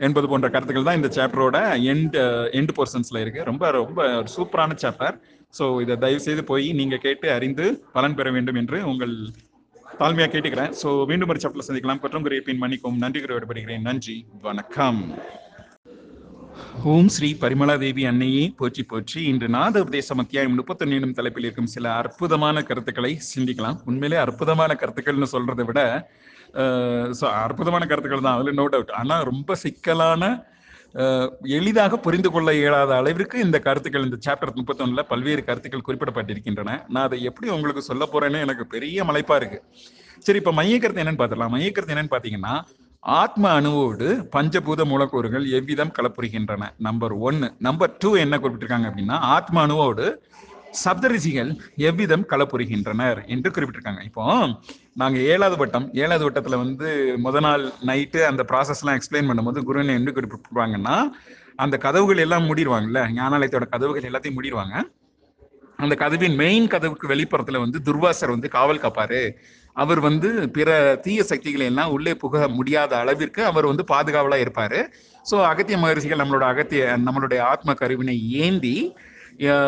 என்பது 0.08 0.28
போன்ற 0.32 0.48
கருத்துக்கள் 0.56 0.88
தான் 0.90 1.00
இந்த 1.00 1.12
சாப்டரோட 1.18 1.60
எண்ட் 1.94 2.18
எண்ட் 2.60 2.74
போர்ஷன்ஸ்ல 2.80 3.22
இருக்கு. 3.24 3.42
ரொம்ப 3.52 3.72
ரொம்ப 3.78 4.08
சூப்பரான 4.36 4.78
சாப்டர் 4.84 5.18
ஸோ 5.60 5.66
இதை 5.84 5.96
தயவு 6.04 6.26
செய்து 6.28 6.44
போய் 6.52 6.68
நீங்க 6.80 6.98
கேட்டு 7.06 7.30
அறிந்து 7.38 7.66
பலன் 7.96 8.18
பெற 8.20 8.28
வேண்டும் 8.38 8.60
என்று 8.64 8.78
உங்கள் 8.92 9.16
தாழ்மையா 10.02 10.28
கேட்டுக்கிறேன். 10.34 10.74
ஸோ 10.82 10.90
மீண்டும் 11.10 11.32
ஒரு 11.32 11.42
சாப்டர்ல 11.44 11.68
சந்திக்கலாம். 11.68 12.02
குற்றம் 12.04 12.26
குறைப்பின் 12.28 12.62
மன்னிக்கும் 12.64 13.02
நன்றி 13.04 13.22
குறை 13.24 13.36
விடப்படுகிறேன் 13.38 13.88
நன்றி. 13.90 14.18
வணக்கம். 14.48 15.02
ஓம் 16.92 17.10
ஸ்ரீ 17.16 17.30
பரிமளா 17.42 17.76
தேவி 17.84 18.04
அன்னையே. 18.10 18.44
போற்றி 18.60 18.84
போற்றி. 18.92 19.20
இன்று 19.32 19.48
நாத 19.56 19.76
உபதேசம் 19.84 20.22
அத்தியாயம் 20.24 20.58
முப்பத்தொன்னு 20.60 20.98
எனும் 21.00 21.16
தலைப்பில் 21.20 21.46
இருக்கும் 21.48 21.72
சில 21.76 21.86
அற்புதமான 22.02 22.64
கருத்துக்களை 22.70 23.12
சிந்திக்கலாம். 23.32 23.78
உண்மையிலே 23.90 24.18
அற்புதமான 24.26 24.74
கருத்துக்கள்னு 24.82 25.30
சொல்றதை 25.36 25.66
விட 25.70 25.82
ஸோ 27.20 27.26
அற்புதமான 27.44 27.84
கருத்துக்கள் 27.92 28.26
தான். 28.28 28.38
அதில் 28.38 28.58
நோ 28.60 28.66
டவுட் 28.74 28.98
ஆனால் 29.02 29.28
ரொம்ப 29.32 29.56
சிக்கலான 29.66 30.24
எளிதாக 31.58 31.98
புரிந்து 32.06 32.30
கொள்ள 32.32 32.50
இயலாத 32.60 32.92
அளவிற்கு 33.02 33.36
இந்த 33.46 33.58
கருத்துக்கள் 33.68 34.06
இந்த 34.08 34.18
சாப்டர் 34.26 34.58
முப்பத்தொன்னில் 34.58 35.10
பல்வேறு 35.12 35.42
கருத்துக்கள் 35.50 35.86
குறிப்பிடப்பட்டிருக்கின்றன. 35.88 36.72
நான் 36.94 37.08
அதை 37.08 37.20
எப்படி 37.30 37.50
உங்களுக்கு 37.58 37.84
சொல்ல 37.90 38.06
போறேன்னு 38.14 38.44
எனக்கு 38.46 38.66
பெரிய 38.76 39.04
மலைப்பா 39.10 39.36
இருக்கு. 39.42 39.60
சரி 40.26 40.40
இப்போ 40.42 40.54
மையக்கருத்து 40.60 41.04
என்னன்னு 41.04 41.22
பார்த்துடலாம். 41.22 41.54
மையக்கருத்து 41.56 41.96
என்னன்னு 41.96 42.14
பார்த்தீங்கன்னா 42.16 42.56
ஆத்ம 43.22 43.46
அணுவோடு 43.60 44.08
பஞ்சபூத 44.36 44.82
மூலக்கூறுகள் 44.90 45.46
எவ்விதம் 45.60 45.94
கலப்புரிகின்றன? 45.98 46.64
நம்பர் 46.88 47.14
ஒன்னு 47.28 47.48
நம்பர் 47.68 47.96
டூ 48.02 48.10
என்ன 48.24 48.36
குறிப்பிட்டிருக்காங்க 48.42 48.90
அப்படின்னா 48.92 49.18
ஆத்ம 49.36 49.62
அணுவோடு 49.68 50.06
சப்தரிசிகள் 50.84 51.50
எவ்விதம் 51.90 52.28
கலப்புரிகின்றனர் 52.34 53.20
என்று 53.36 53.50
குறிப்பிட்டிருக்காங்க. 53.56 54.04
இப்போ 54.10 54.26
நாங்க 54.96 55.18
ஏழாவது 55.20 55.58
வட்டம் 55.58 55.86
ஏழாவது 55.94 56.26
வட்டத்துல 56.28 56.58
வந்து 56.64 56.88
முத 57.18 57.40
நாள் 57.40 57.64
நைட்டு 57.86 58.22
அந்த 58.22 58.46
ப்ராசஸ் 58.52 58.82
எல்லாம் 58.82 58.98
எக்ஸ்பிளைன் 59.00 59.30
பண்ணும்போது 59.30 59.60
குருவினை 59.64 59.94
என்ன 59.96 60.12
கொடுப்பாங்கன்னா 60.12 60.96
அந்த 61.56 61.78
கதவுகள் 61.78 62.18
எல்லாம் 62.18 62.46
மூடிடுவாங்கல்ல 62.48 63.02
ஞானாலயத்தோட 63.20 63.66
கதவுகள் 63.70 64.10
எல்லாத்தையும் 64.10 64.38
மூடிடுவாங்க 64.38 64.76
அந்த 65.76 65.96
கதவின் 65.96 66.36
மெயின் 66.36 66.68
கதவுக்கு 66.68 67.06
வெளிப்புறத்துல 67.08 67.60
வந்து 67.60 67.80
துர்வாசர் 67.86 68.34
வந்து 68.34 68.50
காவல் 68.50 68.82
காப்பாரு. 68.82 69.22
அவர் 69.76 70.00
வந்து 70.00 70.30
பிற 70.50 70.70
தீய 71.02 71.24
சக்திகளை 71.24 71.66
எல்லாம் 71.66 71.92
உள்ளே 71.92 72.14
புக 72.16 72.48
முடியாத 72.48 72.98
அளவிற்கு 72.98 73.46
அவர் 73.46 73.66
வந்து 73.66 73.84
பாதுகாவலா 73.92 74.38
இருப்பாரு. 74.44 74.80
சோ 75.32 75.36
அகத்திய 75.52 75.78
மகரிஷிகள் 75.78 76.22
நம்மளோட 76.24 76.46
அகத்திய 76.52 76.84
நம்மளுடைய 77.06 77.40
ஆத்ம 77.40 77.74
கருவினை 77.74 78.16
ஏந்தி 78.32 78.76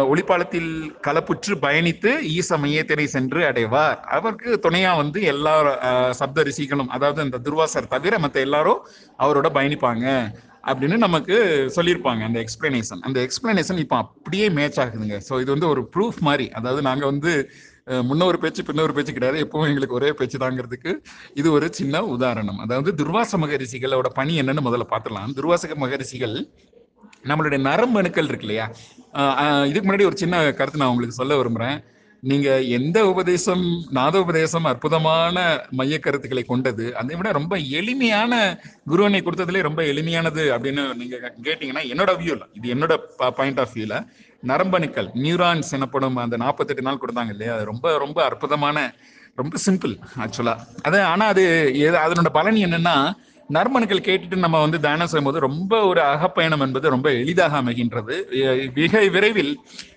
ஒளிப்பாலத்தில் 0.08 0.70
கலப்புற்று 1.06 1.54
பயணித்து 1.62 2.12
ஈச 2.34 2.58
மையத்தினை 2.58 3.06
சென்று 3.10 3.42
அடைவார். 3.50 4.00
அவருக்கு 4.12 4.50
துணையா 4.66 4.92
வந்து 4.98 5.20
எல்லா 5.32 5.54
சப்த 6.20 6.44
ரிஷிகளும் 6.44 6.92
அதாவது 6.92 7.20
அந்த 7.22 7.40
துர்வாசர் 7.46 7.92
தவிர 7.94 8.20
மற்ற 8.20 8.40
எல்லாரும் 8.42 8.82
அவரோட 9.20 9.48
பயணிப்பாங்க. 9.56 10.06
அப்படின்னு 10.64 10.98
நமக்கு 11.00 11.36
சொல்லியிருப்பாங்க 11.76 12.22
அந்த 12.24 12.40
எக்ஸ்பிளனேஷன் 12.44 13.02
அந்த 13.04 13.20
எக்ஸ்பிளனேஷன் 13.26 13.82
இப்போ 13.82 13.96
அப்படியே 14.04 14.46
மேட்ச் 14.58 14.80
ஆகுதுங்க. 14.80 15.18
ஸோ 15.28 15.40
இது 15.42 15.50
வந்து 15.52 15.70
ஒரு 15.70 15.82
ப்ரூஃப் 15.96 16.20
மாதிரி. 16.22 16.48
அதாவது 16.54 16.82
நாங்கள் 16.82 17.12
வந்து 17.12 17.34
அஹ், 17.88 18.04
முன்ன 18.10 18.26
ஒரு 18.26 18.38
பேச்சு 18.40 18.62
பின்ன 18.64 18.82
ஒரு 18.82 18.94
பேச்சு 18.94 19.14
கிடையாது. 19.14 19.38
எப்பவும் 19.46 19.70
எங்களுக்கு 19.70 19.96
ஒரே 19.96 20.10
பேச்சு 20.14 20.38
தாங்கிறதுக்கு 20.40 20.92
இது 21.34 21.48
ஒரு 21.52 21.68
சின்ன 21.74 22.04
உதாரணம். 22.14 22.60
அதாவது 22.60 22.92
துர்வாச 23.00 23.38
மகரிஷிகளோட 23.38 24.10
பணி 24.16 24.36
என்னன்னு 24.42 24.68
முதல்ல 24.68 24.86
பார்த்துடலாம். 24.92 25.34
துர்வாசக 25.38 25.76
மகரிஷிகள் 25.78 26.36
நம்மளுடைய 27.30 27.60
நரம்பு 27.68 28.00
அணுக்கள் 28.02 28.30
இருக்கு 28.30 28.48
இல்லையா? 28.48 28.66
இதுக்கு 29.70 29.88
முன்னாடி 29.88 30.08
ஒரு 30.10 30.18
சின்ன 30.22 30.38
கருத்து 30.60 30.82
நான் 30.82 30.94
உங்களுக்கு 30.94 31.20
சொல்ல 31.20 31.34
விரும்புறேன். 31.40 31.78
நீங்க 32.24 32.50
எந்த 32.78 32.98
உபதேசம் 33.12 33.64
நாத 33.98 34.16
உபதேசம் 34.24 34.68
அற்புதமான 34.70 35.38
மைய 35.80 35.96
கருத்துக்களை 36.00 36.44
கொண்டது 36.46 36.86
அதை 37.00 37.16
விட 37.20 37.32
ரொம்ப 37.38 37.56
எளிமையான 37.80 38.34
குருவனை 38.92 39.20
கொடுத்ததுலே 39.22 39.62
ரொம்ப 39.68 39.82
எளிமையானது 39.92 40.44
அப்படின்னு 40.56 40.84
நீங்க 41.02 41.16
கேட்டீங்கன்னா 41.48 41.84
என்னோட 41.94 42.12
வியூல 42.22 42.46
இது 42.60 42.72
என்னோட 42.76 42.96
பாயிண்ட் 43.40 43.60
ஆஃப் 43.64 43.76
வியூல 43.78 43.98
நரம்பணுக்கள் 44.44 45.10
நியூரான்ஸ் 45.26 45.74
எனப்படும் 45.78 46.18
அந்த 46.24 46.38
நாற்பத்தெட்டு 46.44 46.88
நாள் 46.88 47.02
கொடுத்தாங்க 47.04 47.34
இல்லையா? 47.36 47.54
அது 47.58 47.70
ரொம்ப 47.72 47.98
ரொம்ப 48.06 48.20
அற்புதமான 48.30 48.78
ரொம்ப 49.38 49.58
சிம்பிள் 49.66 49.94
ஆக்சுவலா 50.24 50.56
அது 50.88 50.98
ஆனா 51.12 51.28
அது 51.34 51.44
அதனோட 52.06 52.32
பலன் 52.40 52.64
என்னன்னா 52.68 52.96
நர்மன்கள் 53.56 54.06
கேட்டுட்டு 54.08 54.38
நம்ம 54.44 54.60
வந்து 54.66 54.78
தானம் 54.86 55.10
செய்யும்போது 55.12 55.40
ரொம்ப 55.48 55.74
ஒரு 55.90 56.02
அகப்பயணம் 56.14 56.64
என்பது 56.66 56.94
ரொம்ப 56.96 57.08
எளிதாக 57.22 57.58
அமைகின்றது. 57.62 58.16
மிக 58.82 59.02
விரைவில் 59.16 59.52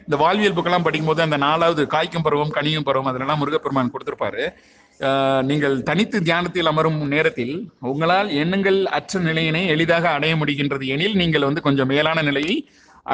இந்த 0.06 0.16
வாழ்வியல் 0.22 0.56
புக்கெல்லாம் 0.56 0.86
படிக்கும்போது 0.86 1.22
அந்த 1.26 1.38
நாலாவது 1.46 1.84
காய்க்கும் 1.94 2.26
பருவம் 2.26 2.54
கனியும் 2.56 2.86
பருவம் 2.88 3.10
அதெல்லாம் 3.10 3.40
முருகப்பெருமான் 3.42 3.92
கொடுத்திருப்பாரு. 3.94 4.44
நீங்கள் 5.50 5.76
தனித்து 5.88 6.18
தியானத்தில் 6.28 6.70
அமரும் 6.70 7.00
நேரத்தில் 7.14 7.54
உங்களால் 7.92 8.28
எண்ணங்கள் 8.42 8.78
அற்ற 8.98 9.20
நிலையினை 9.28 9.62
எளிதாக 9.75 10.08
அடைய 10.16 10.34
முடிகின்றது 10.42 10.86
எனில் 10.96 11.20
நீங்கள் 11.22 11.48
வந்து 11.48 11.66
கொஞ்சம் 11.66 11.90
மேலான 11.94 12.22
நிலையை 12.28 12.56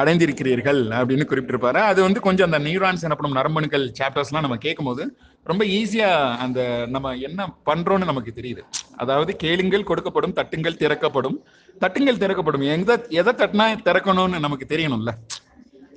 அடைந்திருக்கிறீர்கள் 0.01 0.79
அப்படின்னு 0.99 1.25
குறிப்பிட்டிருப்பாரு. 1.31 1.79
அது 1.89 1.99
வந்து 2.05 2.19
கொஞ்சம் 2.27 2.47
அந்த 2.49 2.59
நியூரான்ஸ் 2.67 3.05
எனப்படும் 3.07 3.37
நரம்பணுக்கள் 3.39 3.85
சாப்டர்ஸ்லாம் 3.99 4.45
நம்ம 4.45 4.57
கேட்கும்போது 4.65 5.03
ரொம்ப 5.43 5.65
ஈஸியா 5.65 6.37
அந்த 6.37 6.85
நம்ம 6.89 7.13
என்ன 7.13 7.53
பண்றோம்னு 7.65 8.09
நமக்கு 8.11 8.33
தெரியுது. 8.35 8.61
அதாவது 8.97 9.35
கேளுங்கள் 9.35 9.83
கொடுக்கப்படும் 9.83 10.35
தட்டுங்கள் 10.35 10.77
திறக்கப்படும். 10.77 11.45
தட்டுங்கள் 11.79 12.17
திறக்கப்படும். 12.17 12.61
எங்க 12.61 13.05
எதை 13.09 13.33
தட்டினா 13.33 13.67
திறக்கணும்னு 13.87 14.39
நமக்கு 14.39 14.65
தெரியணும்ல. 14.69 15.09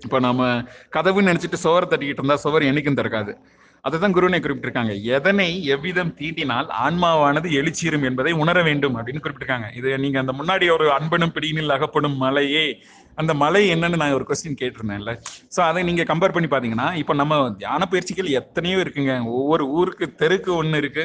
இப்ப 0.03 0.19
நம்ம 0.19 0.49
கதவுன்னு 0.97 1.31
நினைச்சிட்டு 1.31 1.55
சுவரை 1.55 1.89
தட்டிக்கிட்டு 1.89 2.21
இருந்தா 2.21 2.37
சுவர் 2.37 2.63
என்னைக்கும் 2.63 2.99
திறக்காது. 3.01 3.35
அதுதான் 3.81 4.13
குருவினை 4.13 4.39
குறிப்பிட்டிருக்காங்க. 4.41 5.03
எதனை 5.03 5.65
எவ்விதம் 5.65 6.15
தீட்டினால் 6.19 6.69
ஆன்மாவானது 6.85 7.49
எழுச்சிரும் 7.61 8.05
என்பதை 8.05 8.33
உணர 8.33 8.63
வேண்டும் 8.63 8.97
அப்படின்னு 8.97 9.23
குறிப்பிட்டிருக்காங்க. 9.23 9.77
இது 9.77 9.99
நீங்க 9.99 10.19
அந்த 10.19 10.33
முன்னாடி 10.33 10.73
ஒரு 10.73 10.93
அன்பனும் 10.93 11.33
பிடியினில் 11.35 11.69
அகப்படும் 11.69 12.17
மலையே. 12.17 12.83
அந்த 13.23 13.33
மலை 13.43 13.63
என்னன்னு 13.75 14.01
நான் 14.03 14.17
ஒரு 14.19 14.27
கொஸ்டின் 14.29 14.59
கேட்டிருந்தேன்ல. 14.63 15.13
ஸோ 15.55 15.61
அதை 15.69 15.83
நீங்க 15.89 16.05
கம்பேர் 16.11 16.35
பண்ணி 16.37 16.51
பாத்தீங்கன்னா 16.55 16.89
இப்போ 17.03 17.15
நம்ம 17.21 17.39
தியான 17.63 17.89
பயிற்சிகள் 17.93 18.29
எத்தனையோ 18.41 18.79
இருக்குங்க. 18.85 19.15
ஒவ்வொரு 19.39 19.67
ஊருக்கு 19.79 20.09
தெருக்கு 20.23 20.53
ஒன்று 20.61 20.81
இருக்கு. 20.83 21.05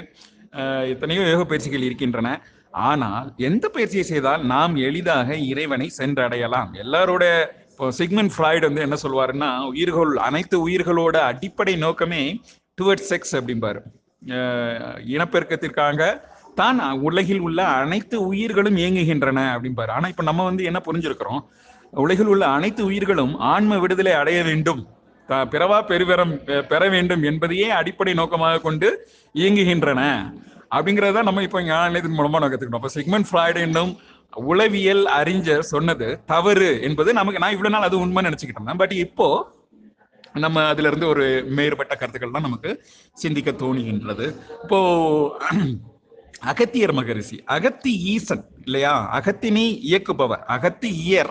எத்தனையோ 0.93 1.23
யோக 1.33 1.43
பயிற்சிகள் 1.51 1.87
இருக்கின்றன. 1.89 2.29
ஆனால் 2.87 3.25
எந்த 3.47 3.65
பயிற்சியை 3.75 4.03
செய்தால் 4.09 4.43
நாம் 4.53 4.75
எளிதாக 4.87 5.35
இறைவனை 5.51 5.87
சென்றடையலாம்? 5.99 6.69
எல்லாரோட 6.83 7.23
இப்போ 7.71 7.87
சிக்மன் 7.99 8.31
ஃப்ராய்டு 8.33 8.67
வந்து 8.69 8.83
என்ன 8.85 8.97
சொல்வாருன்னா 9.03 9.49
உயிர்கள் 9.69 10.11
அனைத்து 10.27 10.55
உயிர்களோட 10.65 11.15
அடிப்படை 11.29 11.73
நோக்கமே 11.85 12.21
டுவர்ட் 12.77 13.07
செக்ஸ் 13.11 13.33
அப்படிம்பாரு. 13.39 13.79
இனப்பெருக்கத்திற்காக 15.13 16.09
தான் 16.59 16.79
உலகில் 17.07 17.43
உள்ள 17.47 17.59
அனைத்து 17.81 18.15
உயிர்களும் 18.31 18.77
இயங்குகின்றன 18.81 19.45
அப்படிம்பாரு. 19.55 19.91
ஆனா 19.97 20.07
இப்ப 20.13 20.23
நம்ம 20.29 20.45
வந்து 20.49 20.63
என்ன 20.69 20.79
புரிஞ்சிருக்கிறோம்? 20.87 21.41
உலகில் 21.91 22.25
உள்ள 22.25 22.45
அனைத்து 22.45 22.85
உயிர்களும் 22.85 23.37
ஆன்ம 23.37 23.79
விடுதலை 23.79 24.11
அடைய 24.11 24.43
வேண்டும். 24.43 24.87
த- 25.27 25.45
பிறவா 25.45 25.83
பெருவரம் 25.85 26.61
பெற 26.67 26.89
வேண்டும் 26.89 27.23
என்பதையே 27.23 27.69
அடிப்படை 27.69 28.13
நோக்கமாக 28.13 28.59
கொண்டு 28.59 29.09
இயங்குகின்றன. 29.33 30.31
அப்படிங்கிறத 30.71 31.23
நம்ம 31.23 31.41
இப்போ 31.41 31.61
ஞானத்தின் 31.61 32.11
மூலமா 32.11 32.29
நம்ம 32.29 32.47
கத்துக்கணும் 32.47 32.75
அப்போ 32.75 32.87
சிக்மன் 32.87 33.25
ஃப்ராய்டு 33.31 33.55
என்னும் 33.55 33.97
உளவியல் 34.35 35.05
அறிஞர் 35.05 35.63
சொன்னது 35.63 36.19
தவறு 36.25 36.81
என்பது 36.81 37.13
நமக்கு 37.13 37.39
நான் 37.39 37.51
இவ்வளவு 37.51 37.75
நாள் 37.75 37.87
அது 37.87 37.99
உண்மை 37.99 38.25
நினைச்சுக்கிட்டு 38.25 38.53
இருந்தேன். 38.53 38.75
பட் 38.75 38.91
இப்போ 38.91 39.51
நம்ம 40.33 40.67
அதுல 40.67 40.87
இருந்து 40.87 41.07
ஒரு 41.07 41.43
மேற்பட்ட 41.47 41.95
கருத்துக்கள் 41.95 42.31
தான் 42.31 42.41
நமக்கு 42.41 42.85
சிந்திக்க 43.13 43.51
தோணுகின்றது. 43.51 44.35
இப்போ 44.63 45.37
அகத்தியர் 46.39 46.93
மகரிஷி 46.93 47.43
அகத்தி 47.47 47.97
ஈசன் 47.97 48.45
இல்லையா? 48.65 49.21
அகத்தினை 49.21 49.79
இயக்குபவர் 49.91 50.43
அகத்தி 50.47 50.89
இயர் 51.09 51.29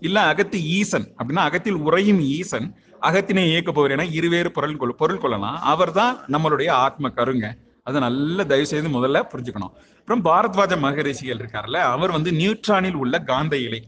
இல்ல 0.00 0.20
அகத்து 0.20 0.62
ஈசன் 0.64 1.14
அப்படின்னா 1.18 1.44
அகத்தில் 1.48 1.74
உறையும் 1.74 2.20
ஈசன் 2.20 2.74
அகத்தினை 3.02 3.44
இயக்கப்போவர் 3.52 3.90
என 3.90 4.04
இருவேறு 4.04 4.50
பொருள் 4.50 4.76
கொள் 4.76 4.94
பொருள் 4.94 5.18
கொள்ளலாம். 5.18 5.60
அவர்தான் 5.60 6.24
நம்மளுடைய 6.28 6.70
ஆத்ம 6.70 7.08
கருங்க. 7.08 7.56
அதை 7.82 8.00
நல்ல 8.00 8.44
தயவு 8.44 8.66
செய்து 8.66 8.88
முதல்ல 8.88 9.22
புரிஞ்சுக்கணும். 9.34 9.72
அப்புறம் 10.04 10.24
பாரத்வாஜ 10.24 10.78
மகரிஷிகள் 10.78 11.36
இருக்கார்ல 11.36 11.76
அவர் 11.76 12.10
வந்து 12.10 12.30
நியூட்ரானில் 12.30 12.92
உள்ள 12.92 13.18
காந்த 13.18 13.56
இலை. 13.56 13.86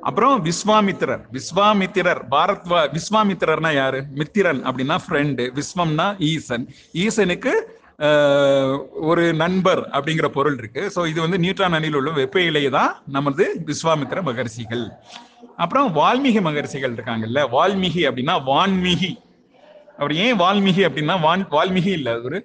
அப்புறம் 0.00 0.44
விஸ்வாமித்திரர். 0.44 1.24
விஸ்வாமித்திரர் 1.32 2.22
பாரத்வா 2.30 2.96
விஸ்வாமித்திரர்னா 2.96 3.74
யாரு? 3.74 4.04
மித்திரன் 4.14 4.60
அப்படின்னா 4.64 4.98
ஃப்ரெண்டு 5.08 5.58
விஸ்வம்னா 5.58 6.20
ஈசன். 6.20 6.68
ஈசனுக்கு 6.92 7.50
ஒரு 9.10 9.24
நண்பர் 9.42 9.82
அப்படிங்கிற 9.96 10.28
பொருள் 10.36 10.56
இருக்கு. 10.60 10.82
ஸோ 10.94 11.00
இது 11.10 11.18
வந்து 11.24 11.38
நியூட்ரான் 11.44 11.76
அணியில் 11.78 11.98
உள்ள 12.00 12.12
வெப்ப 12.20 12.38
இலை 12.48 12.62
தான் 12.78 12.92
நமது 13.16 13.44
விஸ்வாமித்திர 13.68 14.22
மகரிசிகள் 14.28 14.84
அப்புறம் 15.62 15.88
வால்மீகி 15.98 16.40
மகரிசிகள் 16.46 16.94
இருக்காங்கல்ல 16.96 17.42
வால்மீகி 17.54 18.02
அப்படின்னா 18.08 18.36
வான்மீகி. 18.50 19.10
அவர் 20.00 20.14
ஏன் 20.24 20.38
வால்மீகி 20.42 20.82
அப்படின்னா 20.88 21.16
வான் 21.26 21.44
வால்மீகி 21.56 21.92
இல்ல 21.98 22.12
ஒரு 22.26 22.38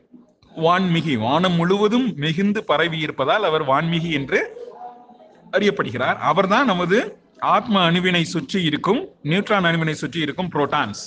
வான்மிகி. 0.66 1.14
வானம் 1.26 1.58
முழுவதும் 1.60 2.08
மிகுந்து 2.24 2.62
பரவி 2.72 3.00
இருப்பதால் 3.06 3.48
அவர் 3.50 3.66
வான்மீகி 3.72 4.12
என்று 4.20 4.40
அறியப்படுகிறார். 5.58 6.18
அவர்தான் 6.32 6.70
நமது 6.72 7.00
ஆத்ம 7.56 7.82
அணுவினை 7.90 8.24
சுற்றி 8.36 8.60
இருக்கும் 8.70 9.02
நியூட்ரான் 9.32 9.68
அணுவினை 9.70 9.96
சுற்றி 10.04 10.20
இருக்கும் 10.26 10.52
புரோட்டான்ஸ். 10.56 11.04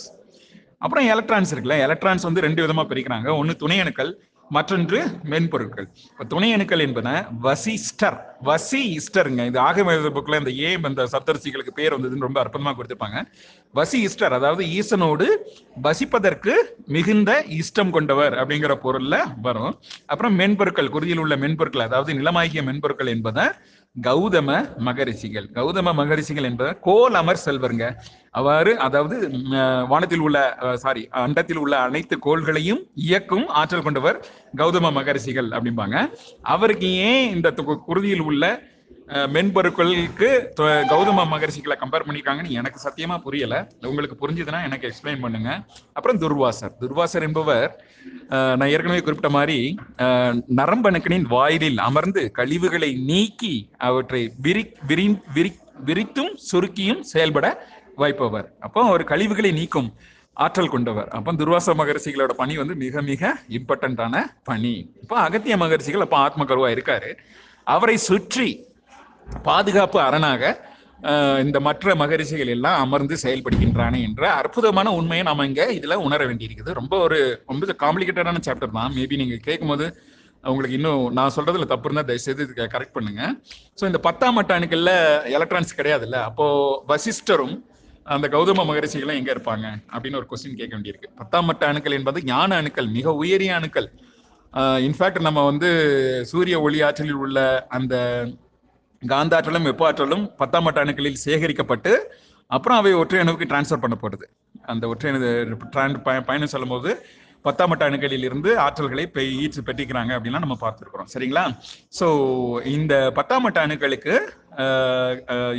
அப்புறம் 0.85 1.07
எலக்ட்ரான்ஸ் 1.15 1.51
இருக்குல்ல 1.53 1.79
எலக்ட்ரான்ஸ் 1.87 2.27
வந்து 2.29 2.45
ரெண்டு 2.47 2.61
விதமா 2.65 2.85
பிரிக்கிறாங்க. 2.93 3.29
ஒன்னு 3.41 3.55
துணை 3.63 3.79
அணுக்கள் 3.83 4.13
மற்றொன்று 4.57 4.99
மென்பொருட்கள். 5.33 5.87
இப்போ 6.13 6.25
துணை 6.33 6.49
அணுக்கள் 6.57 6.85
என்பன 6.87 7.09
வசிஸ்டர் 7.47 8.19
வசி 8.49 8.81
இஸ்டருங்க 8.99 9.43
இது 9.51 9.59
ஆகம 9.69 9.97
புக்கில் 10.17 10.39
இந்த 10.41 10.53
ஏம் 10.69 10.87
இந்த 10.91 11.03
சப்தரிசிகளுக்கு 11.13 11.73
பேர் 11.79 11.95
வந்ததுன்னு 11.97 12.27
ரொம்ப 12.29 12.39
அற்புதமாக 12.43 12.75
கொடுத்துருப்பாங்க. 12.79 13.19
வசி 13.79 13.99
இஸ்டர் 14.09 14.37
அதாவது 14.39 14.63
ஈசனோடு 14.79 15.27
வசிப்பதற்கு 15.87 16.55
மிகுந்த 16.97 17.31
இஷ்டம் 17.61 17.93
கொண்டவர் 17.97 18.35
அப்படிங்கிற 18.41 18.75
பொருளில் 18.87 19.21
வரும். 19.47 19.75
அப்புறம் 20.13 20.37
மென்பொருட்கள் 20.41 20.93
குருதியில் 20.97 21.23
உள்ள 21.25 21.37
மென்பொருட்கள் 21.45 21.87
அதாவது 21.89 22.13
நிலமாகிய 22.21 22.63
மென்பொருட்கள் 22.71 23.13
என்பதை 23.17 23.47
கௌதம 23.97 24.51
மகரிஷிகள். 24.87 25.47
கௌதம 25.57 25.93
மகரிஷிகள் 25.99 26.47
என்பதை 26.49 26.71
கோல் 26.87 27.17
அமர் 27.21 27.43
செல்வருங்க. 27.45 27.87
அவ்வாறு 28.39 28.73
அதாவது 28.87 29.17
வானத்தில் 29.91 30.23
உள்ள 30.27 30.39
சாரி 30.85 31.03
அண்டத்தில் 31.25 31.61
உள்ள 31.63 31.75
அனைத்து 31.87 32.17
கோள்களையும் 32.27 32.81
இயக்கும் 33.09 33.47
ஆற்றல் 33.61 33.85
கொண்டவர் 33.87 34.19
கௌதம 34.61 34.93
மகரிஷிகள் 34.99 35.51
அப்படிம்பாங்க. 35.57 35.99
அவருக்கு 36.55 36.91
ஏன் 37.11 37.27
இந்த 37.37 37.51
குருதியில் 37.89 38.25
உள்ள 38.31 38.45
மென்பொருட்களுக்கு 39.35 40.29
கௌதம 40.91 41.25
மகரிஷிகளை 41.33 41.77
கம்பேர் 41.81 42.05
பண்ணியிருக்காங்கன்னு 42.07 42.57
எனக்கு 42.61 42.79
சத்தியமா 42.85 43.17
புரியல. 43.27 43.55
உங்களுக்கு 43.91 44.17
புரிஞ்சுதுன்னா 44.23 44.61
எனக்கு 44.69 44.89
எக்ஸ்பிளைன் 44.91 45.23
பண்ணுங்க. 45.25 45.51
அப்புறம் 45.97 46.21
துர்வாசர். 46.25 46.73
துர்வாசர் 46.83 47.27
என்பவர் 47.29 47.69
நான் 48.59 48.73
ஏற்கனவே 48.75 49.03
குறிப்பிட்ட 49.07 49.31
மாதிரி 49.39 49.59
நரம்பணுக்கனின் 50.61 51.27
வாயிலில் 51.35 51.83
அமர்ந்து 51.89 52.25
கழிவுகளை 52.39 52.91
நீக்கி 53.11 53.55
அவற்றை 53.91 54.23
விரி 54.47 54.65
விரி 54.93 55.07
விரி 55.37 55.53
விரித்தும் 55.91 56.33
சுருக்கியும் 56.49 57.05
செயல்பட 57.13 57.47
வாய்ப்பவர் 58.01 58.49
அப்போ 58.67 58.81
ஒரு 58.95 59.05
கழிவுகளை 59.13 59.53
நீக்கும் 59.61 59.89
ஆற்றல் 60.45 60.75
கொண்டவர். 60.75 61.09
அப்போ 61.17 61.31
துர்வாச 61.41 61.71
மகரிஷிகளோட 61.79 62.33
பணி 62.43 62.55
வந்து 62.61 62.75
மிக 62.83 63.03
மிக 63.09 63.33
இம்பார்ட்டன்டான 63.59 64.25
பணி. 64.51 64.75
இப்போ 65.03 65.17
அகத்திய 65.27 65.57
மகரிஷிகள் 65.63 66.05
அப்போ 66.05 66.19
ஆத்மகருவா 66.27 66.69
இருக்காரு. 66.77 67.11
அவரை 67.75 67.97
சுற்றி 68.11 68.49
பாதுகாப்பு 69.49 69.99
அரணாக 70.09 70.53
இந்த 71.45 71.59
மற்ற 71.67 71.95
மகரிஷிகள் 72.01 72.51
எல்லாம் 72.55 72.81
அமர்ந்து 72.85 73.15
செயல்படுகின்றானே 73.23 74.01
என்ற 74.09 74.23
அற்புதமான 74.41 74.89
உண்மையை 74.99 75.23
நாம 75.29 75.47
இங்க 75.49 75.63
இதுல 75.79 75.95
உணர 76.07 76.21
வேண்டியிருக்குது. 76.29 76.73
ரொம்ப 76.81 76.95
ஒரு 77.07 77.19
ரொம்ப 77.51 77.75
காம்ப்ளிகேட்டடான 77.85 78.43
சாப்டர் 78.47 78.77
தான். 78.79 78.93
மேபி 78.99 79.17
நீங்க 79.23 79.39
கேட்கும்போது 79.49 79.87
உங்களுக்கு 80.51 80.77
இன்னும் 80.79 81.03
நான் 81.17 81.35
சொல்றதுல 81.37 81.67
தப்பு 81.73 81.87
இருந்தா 81.89 82.05
தயவுசெய்து 82.11 82.45
இதுக்கு 82.47 82.65
கரெக்ட் 82.75 82.97
பண்ணுங்க. 82.97 83.23
ஸோ 83.79 83.83
இந்த 83.91 83.99
பத்தாம் 84.07 84.37
மட்ட 84.39 84.53
எலக்ட்ரானிக்ஸ் 84.61 85.35
எலக்ட்ரான்ஸ் 85.37 85.77
கிடையாதுல்ல? 85.81 86.21
அப்போ 86.29 86.47
வசிஷ்டரும் 86.93 87.57
அந்த 88.15 88.29
கௌதம 88.35 88.65
மகரிஷிகளும் 88.71 89.19
எங்க 89.21 89.31
இருப்பாங்க? 89.35 89.67
அப்படின்னு 89.93 90.19
ஒரு 90.21 90.29
கொஸ்டின் 90.31 90.59
கேட்க 90.61 90.73
வேண்டியிருக்கு. 90.77 91.11
பத்தாம் 91.21 91.47
மட்ட 91.49 91.67
அணுக்கள் 91.73 91.99
என்பது 91.99 92.21
ஞான 92.33 92.57
அணுக்கள் 92.63 92.89
மிக 92.97 93.15
உயரிய 93.23 93.53
அணுக்கள். 93.59 93.89
இன்ஃபேக்ட் 94.87 95.27
நம்ம 95.27 95.43
வந்து 95.51 95.69
சூரிய 96.31 96.57
ஒளி 96.67 96.81
ஆற்றலில் 96.87 97.21
உள்ள 97.25 97.39
அந்த 97.77 97.95
காந்தாற்றலும் 99.03 99.67
வெப்பாற்றலும் 99.69 100.25
பத்தாம் 100.39 100.65
மட்ட 100.65 100.79
அணுக்களில் 100.85 101.23
சேகரிக்கப்பட்டு 101.23 101.93
அப்புறம் 102.51 102.79
அவை 102.79 102.93
ஒற்றை 102.95 103.19
அணுவுக்கு 103.21 103.51
டிரான்ஸ்ஃபர் 103.51 103.83
பண்ணப்படுது 103.83 104.27
அந்த 104.65 104.85
ஒற்றை 104.89 105.11
அணு 105.11 105.99
பயணம் 106.27 106.53
சொல்லும்போது 106.55 106.91
பத்தாம் 107.45 107.71
மட்ட 107.71 107.85
அணுக்களில் 107.89 108.27
இருந்து 108.29 108.51
ஆற்றல்களை 108.65 109.05
பெ 109.15 109.23
ஈற்று 109.39 109.63
பெற்றிக்கிறாங்க 109.69 110.13
அப்படின்லாம் 110.17 110.45
நம்ம 110.45 110.57
பார்த்துருக்குறோம். 110.61 111.09
சரிங்களா? 111.13 111.43
ஸோ 111.99 112.07
இந்த 112.73 112.95
பத்தாம் 113.17 113.45
மட்ட 113.45 113.59
அணுக்களுக்கு 113.65 114.15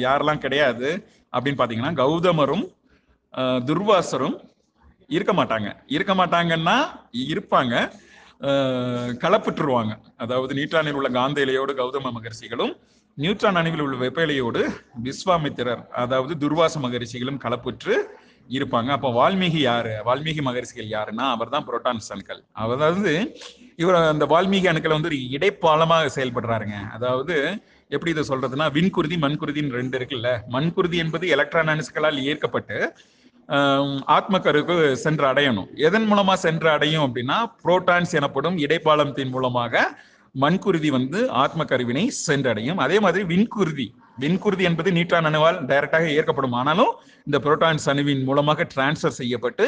யாரெல்லாம் 0.04 0.44
கிடையாது 0.46 0.90
அப்படின்னு 1.34 1.60
பார்த்தீங்கன்னா 1.60 1.94
கௌதமரும் 2.00 2.66
துர்வாசரும் 3.68 4.38
இருக்க 5.10 5.34
மாட்டாங்க. 5.34 5.68
இருக்க 5.90 6.14
மாட்டாங்கன்னா 6.14 6.78
இருப்பாங்க. 7.28 7.74
அஹ், 8.42 9.12
கலப்புற்றுருவாங்க 9.22 9.94
அதாவது 10.18 10.54
நீட்டானில் 10.56 10.98
உள்ள 11.00 11.10
காந்த 11.12 11.38
இலையோடு 11.46 11.74
கௌதம 11.78 12.12
மகர்சிகளும் 12.16 12.74
நியூட்ரான் 13.22 13.58
அணுவில் 13.60 13.84
உள்ள 13.86 13.96
வெப்பலையோடு 14.03 14.62
விஸ்வாமித்திரர் 15.08 15.82
அதாவது 16.03 16.34
துர்வாச 16.43 16.79
மகரிஷிகளும் 16.86 17.41
கலப்புற்று 17.43 17.96
இருப்பாங்க. 18.50 18.89
அப்போ 18.96 19.10
வால்மீகி 19.17 19.60
யாரு? 19.62 19.91
வால்மீகி 20.08 20.41
மகரிஷிகள் 20.48 20.88
யாருன்னா 20.93 21.25
அவர் 21.34 21.51
தான் 21.53 21.65
புரோட்டான்ஸ் 21.67 22.10
அணுக்கள். 22.13 22.41
அதாவது 22.63 23.12
இவர் 23.84 23.98
அந்த 24.13 24.25
வால்மீகி 24.34 24.67
அணுக்கள் 24.72 24.96
வந்து 24.96 25.12
ஒரு 25.12 25.20
இடைப்பாலமாக 25.36 26.10
செயல்படுறாருங்க. 26.15 26.77
அதாவது 26.96 27.36
எப்படி 27.96 28.13
இதை 28.13 28.24
சொல்றதுன்னா 28.32 28.67
விண்குருதி 28.77 29.17
மண்குருதின்னு 29.25 29.77
ரெண்டு 29.79 29.98
இருக்குல்ல. 30.00 30.32
மண்குருதி 30.55 31.00
என்பது 31.03 31.27
எலக்ட்ரான் 31.36 31.72
அணுக்களால் 31.74 32.24
ஈர்க்கப்பட்டு 32.29 32.77
ஆத்மக்கருக்கு 34.15 34.75
சென்று 35.03 35.25
அடையணும். 35.32 35.70
எதன் 35.88 36.08
மூலமா 36.12 36.36
சென்று 36.46 36.70
அடையும் 36.75 37.05
அப்படின்னா 37.05 37.38
புரோட்டான்ஸ் 37.63 38.13
எனப்படும் 38.20 38.58
இடைப்பாலத்தின் 38.65 39.34
மூலமாக 39.36 39.84
மண்குருதி 40.42 40.90
வந்து 40.96 41.20
ஆத்ம 41.42 41.66
கருவினை 41.72 42.04
சென்றடையும். 42.28 42.80
அதே 42.86 42.98
மாதிரி 43.06 43.24
விண்குருதி. 43.32 43.86
விண்குருதி 44.22 44.63
என்பது 44.70 44.90
நீட்டான் 44.98 45.28
அணுவால் 45.30 45.60
டைரக்டாக 45.70 46.08
ஏற்கப்படும். 46.18 46.56
ஆனாலும் 46.60 46.92
இந்த 47.28 47.38
புரோட்டான்ஸ் 47.46 47.86
அணுவின் 47.92 48.24
மூலமாக 48.30 48.68
டிரான்ஸ்ஃபர் 48.74 49.18
செய்யப்பட்டு 49.20 49.66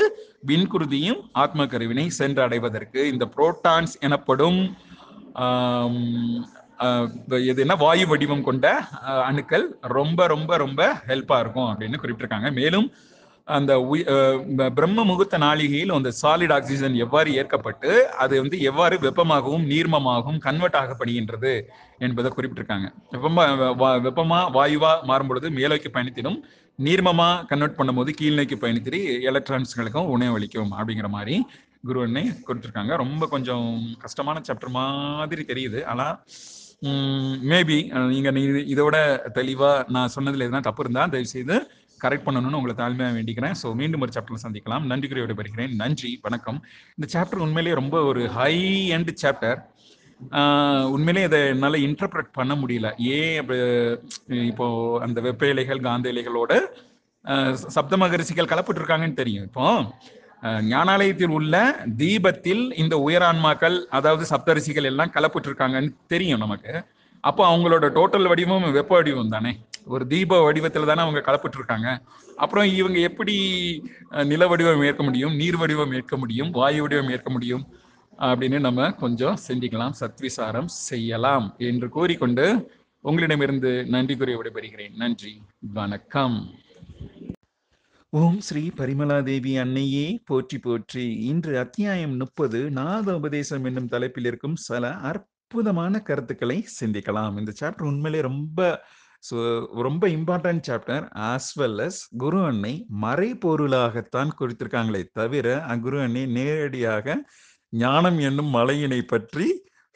விண்குருதியும் 0.51 1.21
ஆத்ம 1.43 1.67
கருவினை 1.73 2.05
சென்றடைவதற்கு 2.19 3.01
இந்த 3.13 3.27
புரோட்டான்ஸ் 3.35 3.95
எனப்படும் 4.07 4.59
இது 7.49 7.61
என்ன 7.63 7.75
வாயு 7.83 8.05
வடிவம் 8.11 8.45
கொண்ட 8.47 8.65
அணுக்கள் 9.27 9.65
ரொம்ப 9.97 10.21
ரொம்ப 10.33 10.57
ரொம்ப 10.63 10.81
ஹெல்ப்பாக 11.09 11.43
இருக்கும் 11.43 11.69
அப்படின்னு 11.71 11.99
குறிப்பிட்டிருக்காங்க. 12.01 12.49
மேலும் 12.59 12.87
அந்த 13.47 13.73
பிரம்ம 14.75 15.03
முகூர்த்த 15.03 15.37
நாளிகையில் 15.37 15.91
அந்த 15.91 16.11
சாலிட் 16.21 16.53
ஆக்சிஜன் 16.53 16.95
எவ்வாறு 16.95 17.33
ஏற்கப்பட்டு 17.33 18.09
அது 18.09 18.41
வந்து 18.41 18.59
எவ்வாறு 18.59 18.97
வெப்பமாகவும் 18.97 19.65
நீர்மமாகவும் 19.65 20.37
கன்வெர்ட் 20.37 20.73
ஆகப்படுகின்றது 20.73 21.61
என்பதை 21.99 22.31
குறிப்பிட்டிருக்காங்க. 22.35 22.87
வெப்பமா 23.11 23.43
வெப்பமா 23.77 24.39
வாயுவா 24.51 25.01
மாறும் 25.01 25.27
பொழுது 25.27 25.49
மேலோக்கி 25.49 25.87
பயணித்திடும் 25.93 26.41
நீர்மமா 26.83 27.45
கன்வெர்ட் 27.45 27.79
பண்ணும்போது 27.79 28.09
கீழ் 28.09 28.33
நோக்கி 28.33 28.55
பயணித்திரி 28.55 29.01
எலக்ட்ரான்ஸ்களுக்கும் 29.21 30.07
உணவளிக்கும் 30.07 30.71
அப்படிங்கிற 30.71 31.07
மாதிரி 31.07 31.45
குரு 31.85 32.07
அண்ணே 32.07 32.35
கொடுத்துருக்காங்க 32.47 32.95
ரொம்ப 32.95 33.27
கொஞ்சம் 33.27 33.95
கஷ்டமான 33.99 34.41
சாப்டர் 34.47 34.69
மாதிரி 34.69 35.45
தெரியுது. 35.47 35.83
ஆனா 35.83 36.23
மேபி 36.81 37.77
நீங்க 38.07 38.31
நீ- 38.31 38.67
இதோட 38.73 38.95
தெளிவா 39.33 39.89
நான் 39.89 40.09
சொன்னதுல 40.15 40.45
எதுனா 40.45 40.61
தப்பு 40.61 40.83
இருந்தா 40.83 41.05
தயவு 41.05 41.27
செய்து 41.27 41.71
கரெக்ட் 42.05 42.27
பண்ணணும்னு 42.27 42.59
உங்களை 42.61 42.75
தாழ்மையாக 42.81 43.15
வேண்டிக்கிறேன். 43.19 43.55
ஸோ 43.61 43.67
மீண்டும் 43.81 44.03
ஒரு 44.05 44.15
சாப்டர்ல 44.17 44.43
சந்திக்கலாம். 44.45 44.85
நன்றி 44.93 45.09
குறியோட 45.11 45.27
விடைபெறுகிறேன் 45.27 45.73
நன்றி 45.83 46.11
வணக்கம். 46.27 46.59
இந்த 46.97 47.07
சாப்டர் 47.15 47.45
உண்மையிலேயே 47.47 47.79
ரொம்ப 47.81 48.03
ஒரு 48.11 48.23
ஹை 48.39 48.53
எண்ட் 48.97 49.13
சாப்டர் 49.23 49.61
உண்மையிலேயே 50.95 51.27
இதை 51.29 51.39
என்னால் 51.53 51.83
இன்டர்பிரட் 51.85 52.29
பண்ண 52.37 52.53
முடியல. 52.59 52.87
ஏன் 53.15 53.37
அப்படி 53.39 53.57
இப்போ 54.51 54.65
அந்த 55.05 55.21
வெப்ப 55.25 55.49
இலைகள் 55.53 55.81
காந்த 55.87 56.07
இலைகளோட 56.13 56.53
சப்த 57.75 57.97
மகரிசிகள் 58.03 58.49
கலப்பிட்டு 58.51 58.81
இருக்காங்கன்னு 58.81 59.19
தெரியும். 59.21 59.45
இப்போ 59.49 59.65
ஞானாலயத்தில் 60.71 61.33
உள்ள 61.37 61.55
தீபத்தில் 62.01 62.63
இந்த 62.81 62.95
உயரான்மாக்கள் 63.05 63.77
அதாவது 63.97 64.25
சப்தரிசிகள் 64.31 64.89
எல்லாம் 64.91 65.13
கலப்பிட்டு 65.15 65.49
இருக்காங்கன்னு 65.49 65.91
தெரியும் 66.13 66.43
நமக்கு. 66.45 66.73
அப்போ 67.29 67.43
அவங்களோட 67.51 67.85
டோட்டல் 67.97 68.29
வடிவம் 68.31 68.67
வெப்ப 68.77 68.93
வடிவம் 68.97 69.33
தானே? 69.35 69.51
ஒரு 69.87 70.03
தீப 70.07 70.39
வடிவத்துல 70.43 70.89
தானே 70.89 71.03
அவங்க 71.05 71.21
கலப்பிட்டு 71.25 71.59
இருக்காங்க 71.59 71.89
அப்புறம் 72.35 72.67
இவங்க 72.79 72.99
எப்படி 72.99 73.35
நில 74.31 74.47
வடிவம் 74.47 74.85
ஏற்க 74.89 75.03
முடியும் 75.03 75.35
நீர் 75.35 75.57
வடிவம் 75.57 75.93
ஏற்க 75.93 76.17
முடியும் 76.17 76.49
வாயு 76.51 76.81
வடிவம் 76.81 77.11
ஏற்க 77.15 77.29
முடியும் 77.29 77.65
அப்படின்னு 78.19 78.59
நம்ம 78.59 78.89
கொஞ்சம் 79.03 79.37
சிந்திக்கலாம் 79.47 79.95
சத்விசாரம் 80.01 80.69
செய்யலாம் 80.89 81.47
என்று 81.69 81.89
கூறிக்கொண்டு 81.89 82.45
உங்களிடமிருந்து 83.03 83.71
நன்றி 83.93 84.13
கூறி 84.15 84.33
விடைபெறுகிறேன். 84.35 84.93
நன்றி 84.95 85.33
வணக்கம். 85.73 86.37
ஓம் 88.13 88.39
ஸ்ரீ 88.39 88.63
பரிமலாதேவி 88.77 89.53
அன்னையே 89.63 90.07
போற்றி 90.25 90.57
போற்றி. 90.59 91.05
இன்று 91.31 91.53
அத்தியாயம் 91.63 92.15
முப்பது 92.17 92.59
நாத 92.79 93.07
உபதேசம் 93.15 93.65
என்னும் 93.69 93.91
தலைப்பில் 93.93 94.25
இருக்கும் 94.25 94.55
சில 94.67 94.93
அற்புதமான 95.09 96.01
கருத்துக்களை 96.01 96.57
சிந்திக்கலாம். 96.79 97.37
இந்த 97.39 97.53
சாப்டர் 97.59 97.89
உண்மையிலே 97.91 98.21
ரொம்ப 98.21 98.59
ஸோ 99.27 99.37
ரொம்ப 99.87 100.03
important 100.17 100.65
chapter 100.69 101.05
as 101.29 101.51
well 101.59 101.81
as 101.87 102.01
குரு 102.23 102.39
அன்னை 102.49 102.73
மறைபொருளாகத்தான் 103.03 104.31
குறித்திருக்காங்களே 104.39 105.01
தவிர 105.19 105.47
அக்குரு 105.73 105.99
அன்னை 106.07 106.23
நேரடியாக 106.39 107.15
ஞானம் 107.73 108.19
என்னும் 108.29 108.51
மலையினை 108.57 109.01
பற்றி 109.13 109.47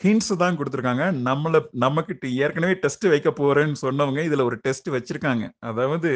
ஹிண்ட்ஸ் 0.01 0.31
தான் 0.41 0.57
கொடுத்துருக்காங்க. 0.59 1.05
நம்மளை 1.27 1.59
நம்மக்கிட்ட 1.83 2.25
ஏற்கனவே 2.43 2.75
டெஸ்ட் 2.83 3.05
வைக்க 3.13 3.29
போறேன்னு 3.39 3.77
சொன்னவங்க 3.85 4.21
இதுல 4.27 4.43
ஒரு 4.49 4.57
டெஸ்ட் 4.65 4.89
வச்சிருக்காங்க. 4.95 5.45
அதாவது 5.69 6.11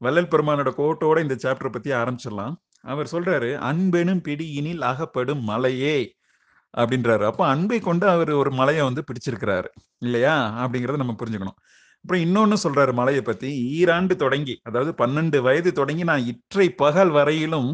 வள்ளல் 0.00 0.30
பெருமானோட 0.32 0.70
கோட்டோட 0.80 1.18
இந்த 1.26 1.36
சாப்டரை 1.44 1.70
பத்தி 1.72 1.90
ஆரம்பிச்சிடலாம். 2.00 2.54
அவர் 2.92 3.08
சொல்றாரு 3.14 3.50
அன்பெனும் 3.70 4.22
பிடியினில் 4.28 4.84
அகப்படும் 4.92 5.42
மலையே 5.50 5.96
அப்படின்றாரு. 6.74 7.24
அப்போ 7.30 7.44
அன்பை 7.54 7.78
கொண்டு 7.88 8.06
அவர் 8.14 8.32
ஒரு 8.42 8.50
மலையை 8.60 8.82
வந்து 8.88 9.02
பிடிச்சிருக்கிறாரு. 9.08 9.68
இல்லையா? 10.06 10.34
அப்படிங்கறத 10.64 11.00
நம்ம 11.02 11.16
புரிஞ்சுக்கணும். 11.22 11.58
அப்புறம் 12.04 12.22
இன்னொன்னு 12.26 12.56
சொல்றாரு 12.64 12.92
மலையை 12.92 13.22
பத்தி 13.22 13.48
ஈராண்டு 13.78 14.14
தொடங்கி 14.16 14.54
அதாவது 14.68 14.92
பன்னெண்டு 15.02 15.38
வயது 15.46 15.70
தொடங்கி 15.72 16.04
நான் 16.04 16.28
இற்றை 16.32 16.66
பகல் 16.82 17.12
வரையிலும் 17.18 17.70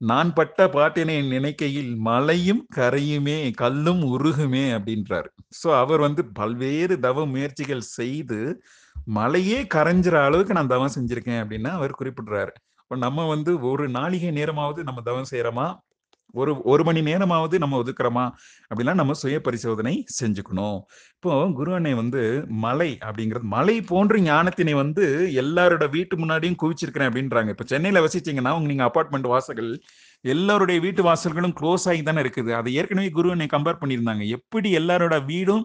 நான் 0.00 0.30
பட்ட 0.32 0.66
பாட்டினை 0.68 1.16
நினைக்கையில் 1.34 1.90
மலையும் 2.08 2.62
கரையுமே 2.76 3.38
கல்லும் 3.62 4.02
உருகுமே 4.14 4.64
அப்படின்றாரு. 4.76 5.28
ஸோ 5.60 5.68
அவர் 5.82 6.00
வந்து 6.00 6.22
பல்வேறு 6.38 6.94
தவ 7.06 7.26
முயற்சிகள் 7.26 7.84
செய்து 7.98 8.38
மலையே 9.18 9.58
கரைஞ்சிற 9.74 10.16
அளவுக்கு 10.28 10.56
நான் 10.58 10.72
தவம் 10.74 10.94
செஞ்சிருக்கேன் 10.96 11.40
அப்படின்னா 11.42 11.70
அவர் 11.78 11.98
குறிப்பிடுறாரு. 12.00 12.52
இப்போ 12.82 12.96
நம்ம 13.06 13.26
வந்து 13.26 13.52
ஒரு 13.70 13.84
நாளிகை 13.98 14.30
நேரமாவது 14.38 14.80
நம்ம 14.88 15.02
தவம் 15.08 15.30
செய்யறோமா? 15.32 15.66
ஒரு 16.40 16.52
ஒரு 16.72 16.82
மணி 16.88 17.00
நேரமாவது 17.08 17.56
நம்ம 17.62 17.78
ஒதுக்குறோமா? 17.82 18.24
அப்படிலாம் 18.70 19.00
நம்ம 19.00 19.16
சுய 19.22 19.38
பரிசோதனை 19.46 19.94
செஞ்சுக்கணும். 20.18 20.78
இப்போ 21.16 21.32
குரு 21.58 21.70
அன்னை 21.78 21.92
வந்து 22.00 22.22
மலை 22.64 22.90
அப்படிங்கிறது 23.06 23.48
மலை 23.56 23.76
போன்ற 23.90 24.18
ஞானத்தினை 24.28 24.74
வந்து 24.82 25.04
எல்லாரோட 25.42 25.86
வீட்டு 25.96 26.16
முன்னாடியும் 26.22 26.60
குவிச்சிருக்கிறேன் 26.62 27.10
அப்படின்றாங்க. 27.10 27.52
இப்போ 27.56 27.66
சென்னையில் 27.72 28.04
வசிச்சிங்கன்னா 28.06 28.54
உங்க 28.58 28.70
நீங்க 28.72 28.86
அபார்ட்மெண்ட் 28.90 29.30
வாசல்கள் 29.34 29.70
எல்லாருடைய 30.34 30.78
வீட்டு 30.86 31.02
வாசல்களும் 31.10 31.56
க்ளோஸ் 31.60 31.86
ஆகி 31.90 32.02
தானே 32.08 32.22
இருக்குது. 32.24 32.50
அதை 32.60 32.70
ஏற்கனவே 32.80 33.10
குரு 33.18 33.28
அன்னை 33.34 33.48
கம்பேர் 33.56 33.80
பண்ணியிருந்தாங்க. 33.82 34.24
எப்படி 34.38 34.70
எல்லாரோட 34.80 35.16
வீடும் 35.30 35.64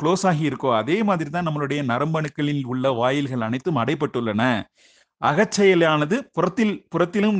க்ளோஸ் 0.00 0.24
ஆகி 0.30 0.44
இருக்கோ 0.48 0.70
அதே 0.80 0.96
மாதிரி 1.08 1.28
தான் 1.34 1.46
நம்மளுடைய 1.48 1.80
நரம்பணுக்களில் 1.90 2.64
உள்ள 2.72 2.90
வாயில்கள் 3.00 3.46
அனைத்தும் 3.46 3.80
அடைப்பட்டுள்ளன. 3.82 4.42
அகச்செயலானது 5.20 6.16
புறத்தில் 6.36 6.74
புறத்திலும் 6.92 7.38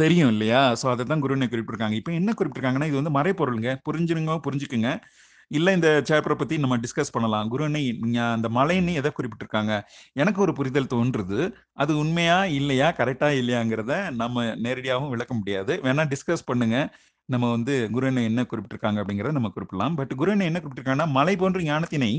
தெரியும் 0.00 0.30
இல்லையா? 0.34 0.60
ஸோ 0.80 0.86
அதை 0.92 1.04
தான் 1.12 1.22
குருன்னு 1.24 1.50
குறிப்பிட்டிருக்காங்க. 1.52 1.96
இப்போ 2.00 2.12
என்ன 2.20 2.30
குறிப்பிட்டிருக்காங்கன்னா 2.38 2.88
இது 2.90 3.00
வந்து 3.00 3.16
மறைப்பொருளுங்க 3.18 3.72
புரிஞ்சுருங்க 3.88 4.36
புரிஞ்சுக்குங்க. 4.46 4.90
இல்லை 5.58 5.70
இந்த 5.76 5.88
சேப்பரை 6.08 6.34
பற்றி 6.40 6.56
நம்ம 6.64 6.76
டிஸ்கஸ் 6.82 7.12
பண்ணலாம். 7.14 7.46
குருனை 7.52 7.82
அந்த 8.36 8.48
மலைன்னு 8.56 8.92
எதை 9.00 9.10
குறிப்பிட்டிருக்காங்க? 9.16 9.72
எனக்கு 10.22 10.40
ஒரு 10.44 10.52
புரிதல் 10.58 10.92
தோன்றுது. 10.94 11.38
அது 11.82 11.92
உண்மையா 12.02 12.38
இல்லையா 12.58 12.88
கரெக்டா 13.00 13.28
இல்லையாங்கிறத 13.40 13.94
நம்ம 14.20 14.44
நேரடியாகவும் 14.66 15.12
விளக்க 15.14 15.34
முடியாது. 15.40 15.74
வேணா 15.86 16.04
டிஸ்கஸ் 16.12 16.48
பண்ணுங்க. 16.50 16.76
நம்ம 17.28 17.48
வந்து 17.56 17.74
குருனை 17.96 18.22
என்ன 18.30 18.44
குறிப்பிட்டிருக்காங்க 18.50 19.00
அப்படிங்கிறத 19.02 19.34
நம்ம 19.38 19.50
குறிப்பிடலாம். 19.56 19.96
பட் 20.00 20.14
குருனை 20.20 20.46
என்ன 20.50 20.58
குறிப்பிட்டிருக்காங்கன்னா 20.60 21.10
மலை 21.18 21.34
போன்ற 21.42 21.60
ஞானத்தினை 21.70 22.12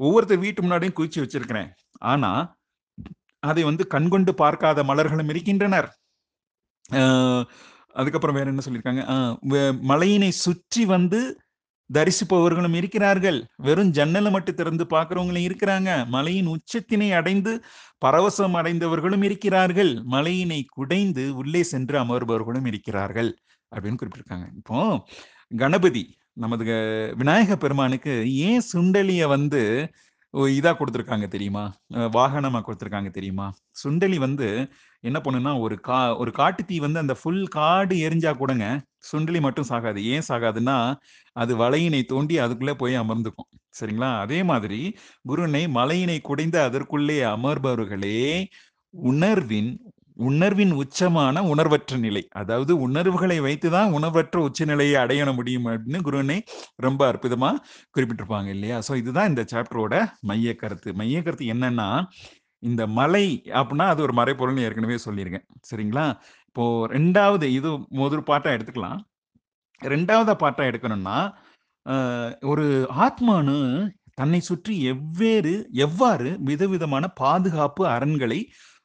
ஒவ்வொருத்தர் 0.00 0.44
வீட்டு 0.46 0.60
முன்னாடியும் 0.64 0.96
குவிச்சு 0.98 1.22
வச்சிருக்கிறேன். 1.22 1.70
ஆனா 2.12 2.32
அதை 3.42 3.62
வந்து 3.70 3.84
கண்கொண்டு 3.94 4.32
பார்க்காத 4.42 4.82
மலர்களும் 4.90 5.32
இருக்கின்றனர். 5.34 5.88
அதுக்கப்புறம் 7.92 8.36
வேற 8.36 8.48
என்ன 8.48 8.62
சொல்லியிருக்காங்க? 8.64 9.02
மலையினை 9.88 10.28
சுற்றி 10.28 10.84
வந்து 10.84 11.20
தரிசிப்பவர்களும் 11.90 12.74
இருக்கிறார்கள். 12.74 13.46
வெறும் 13.56 13.90
ஜன்னலை 13.90 14.30
மட்டும் 14.30 14.54
திறந்து 14.54 14.84
பார்க்கிறவங்களும் 14.84 15.44
இருக்கிறாங்க. 15.44 16.06
மலையின் 16.06 16.46
உச்சத்தினை 16.46 17.12
அடைந்து 17.12 17.64
பரவசம் 18.06 18.54
அடைந்தவர்களும் 18.54 19.22
இருக்கிறார்கள். 19.22 19.94
மலையினை 19.94 20.64
குடைந்து 20.68 21.36
உள்ளே 21.36 21.62
சென்று 21.62 22.00
அமர்பவர்களும் 22.00 22.66
இருக்கிறார்கள் 22.66 23.38
அப்படின்னு 23.76 23.96
குறிப்பிட்டிருக்காங்க. 24.02 24.46
இப்போ 24.56 25.08
கணபதி 25.56 26.16
நமது 26.32 26.64
க- 26.64 27.14
விநாயக 27.16 27.56
பெருமானுக்கு 27.56 28.34
ஏன் 28.36 28.62
சுண்டலிய 28.72 29.26
வந்து 29.28 29.90
ஓ, 30.30 30.46
இதா 30.46 30.74
கொடுத்துருக்காங்க 30.76 31.28
தெரியுமா? 31.28 31.74
வாகனமா 31.94 32.60
கொடுத்துருக்காங்க 32.62 33.10
தெரியுமா? 33.10 33.46
சுண்டலி 33.84 34.16
வந்து 34.16 34.68
என்ன 35.04 35.18
பண்ணுன்னா 35.24 35.52
ஒரு 35.60 35.76
கா 35.80 35.98
ஒரு 36.16 36.30
காட்டு 36.32 36.62
தீ 36.64 36.76
வந்து 36.78 36.98
அந்த 36.98 37.14
ஃபுல் 37.20 37.44
காடு 37.48 37.96
எரிஞ்சா 38.06 38.32
கூடங்க 38.40 38.66
சுண்டலி 39.10 39.40
மட்டும் 39.40 39.68
சாகாது. 39.68 40.00
ஏன் 40.14 40.26
சாகாதுன்னா 40.28 40.76
அது 41.36 41.52
வலையினை 41.56 42.02
தோண்டி 42.04 42.36
அதுக்குள்ளே 42.38 42.74
போய் 42.74 42.96
அமர்ந்துக்கும். 42.98 43.50
சரிங்களா? 43.80 44.10
அதே 44.20 44.40
மாதிரி 44.42 44.80
குருனை 45.22 45.62
மலையினை 45.78 46.18
குடைந்து 46.20 46.60
அதற்குள்ளே 46.60 47.18
அமர்பவர்களே 47.34 48.18
உணர்வின் 48.94 49.70
உணர்வின் 50.28 50.72
உச்சமான 50.72 51.42
உணர்வற்ற 51.50 51.96
நிலை. 51.96 52.22
அதாவது 52.32 52.72
உணர்வுகளை 52.80 53.36
வைத்துதான் 53.40 53.92
உணர்வற்ற 53.92 54.36
உச்ச 54.40 54.64
நிலையை 54.64 54.96
அடையண 55.02 55.28
முடியும் 55.34 55.66
அப்படின்னு 55.66 56.00
குருவனை 56.06 56.38
ரொம்ப 56.76 57.00
அற்புதமா 57.12 57.50
குறிப்பிட்டிருப்பாங்க 57.94 58.48
இல்லையா? 58.48 58.78
சோ 58.88 58.92
இதுதான் 58.96 59.28
இந்த 59.28 59.44
சாப்டரோட 59.52 59.94
மைய 60.20 60.54
கருத்து 60.54 60.94
மைய 60.94 61.22
கருத்து 61.22 61.46
என்னன்னா 61.54 61.88
இந்த 62.62 62.82
மலை 62.98 63.26
அப்படின்னா 63.58 63.86
அது 63.92 64.00
ஒரு 64.06 64.14
மறைப்பொருள்னு 64.20 64.64
ஏற்கனவே 64.68 64.96
சொல்லியிருக்கேன். 65.06 65.46
சரிங்களா? 65.70 66.06
இப்போ 66.48 66.64
ரெண்டாவது 66.96 67.46
இது 67.58 67.70
முதல் 68.02 68.28
பாட்டா 68.30 68.50
எடுத்துக்கலாம். 68.56 69.00
ரெண்டாவது 69.82 70.34
பாட்டா 70.44 70.62
எடுக்கணும்னா 70.70 71.18
ஒரு 72.52 72.64
ஆத்மானு 73.04 73.56
தன்னை 74.20 74.40
சுற்றி 74.48 74.74
எவ்வேறு 74.92 75.52
எவ்வாறு 75.84 76.30
விதவிதமான 76.48 77.04
பாதுகாப்பு 77.22 77.82
அரண்களை 77.96 78.40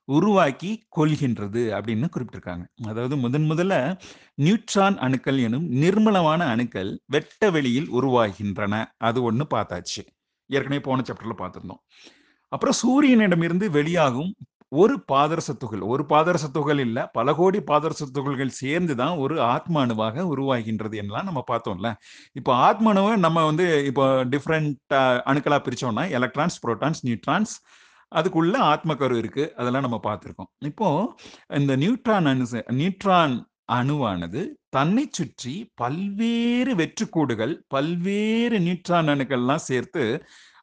உருவாக்கி 0.08 0.72
கொள்கின்றது 0.98 1.62
அப்படின்னு 1.76 2.08
குறிப்பிட்டிருக்காங்க. 2.14 2.66
அதாவது 2.92 3.16
முதன் 3.18 3.48
முதல்ல 3.52 3.76
நியூட்ரான் 4.46 4.98
அணுக்கள் 5.06 5.40
எனும் 5.48 5.68
நிர்மலமான 5.84 6.42
அணுக்கள் 6.54 6.92
வெட்ட 7.16 7.50
வெளியில் 7.56 7.90
உருவாகின்றன. 8.00 8.74
அது 9.10 9.20
ஒன்று 9.30 9.46
பார்த்தாச்சு. 9.56 10.04
ஏற்கனவே 10.50 10.82
போன 10.90 11.04
சாப்டர்ல 11.08 11.36
பார்த்துருந்தோம். 11.42 11.82
அப்புறம் 12.54 12.78
சூரியனிடமிருந்து 12.84 13.68
வெளியாகும் 13.78 14.32
ஒரு 14.82 14.94
பாதரச 15.12 15.50
துகள். 15.62 15.82
ஒரு 15.94 16.04
பாதரச 16.12 16.46
துகள் 16.58 16.80
இல்ல 16.86 17.00
பல 17.18 17.34
கோடி 17.40 17.60
பாதரச 17.72 18.04
துகள்கள் 18.16 18.52
சேர்ந்து 18.62 18.94
தான் 19.02 19.16
ஒரு 19.24 19.36
ஆத்ம 19.54 19.82
அணுவாக 19.84 20.24
உருவாகின்றது 20.34 20.96
என்னலாம் 21.02 21.28
நம்ம 21.30 21.42
பார்த்தோம்ல. 21.52 21.90
இப்போ 22.40 22.52
ஆத்ம 22.68 22.92
அணுவை 22.94 23.14
நம்ம 23.26 23.44
வந்து 23.50 23.66
இப்போ 23.90 24.06
டிஃப்ரெண்ட் 24.34 24.96
அணுக்களா 25.32 25.60
பிரிச்சோம்னா 25.68 26.06
எலக்ட்ரான்ஸ் 26.20 26.58
புரோட்டான்ஸ் 26.64 27.02
நியூட்ரான்ஸ் 27.08 27.54
அதுக்குள்ள 28.12 28.56
ஆத்மக்கரு 28.72 29.16
இருக்கு. 29.24 29.46
அதெல்லாம் 29.60 29.86
நம்ம 29.88 30.00
பார்த்துருக்கோம். 30.10 30.50
இப்போ 30.72 30.90
இந்த 31.60 31.76
நியூட்ரான் 31.84 32.30
அணு 32.32 32.64
நியூட்ரான் 32.82 33.36
அணுவானது 33.78 34.42
தன்னை 34.78 35.06
சுற்றி 35.18 35.54
பல்வேறு 35.82 36.72
வெற்றுக்கூடுகள் 36.82 37.54
பல்வேறு 37.76 38.58
நியூட்ரான் 38.66 39.12
அணுக்கள்லாம் 39.14 39.64
சேர்த்து 39.70 40.04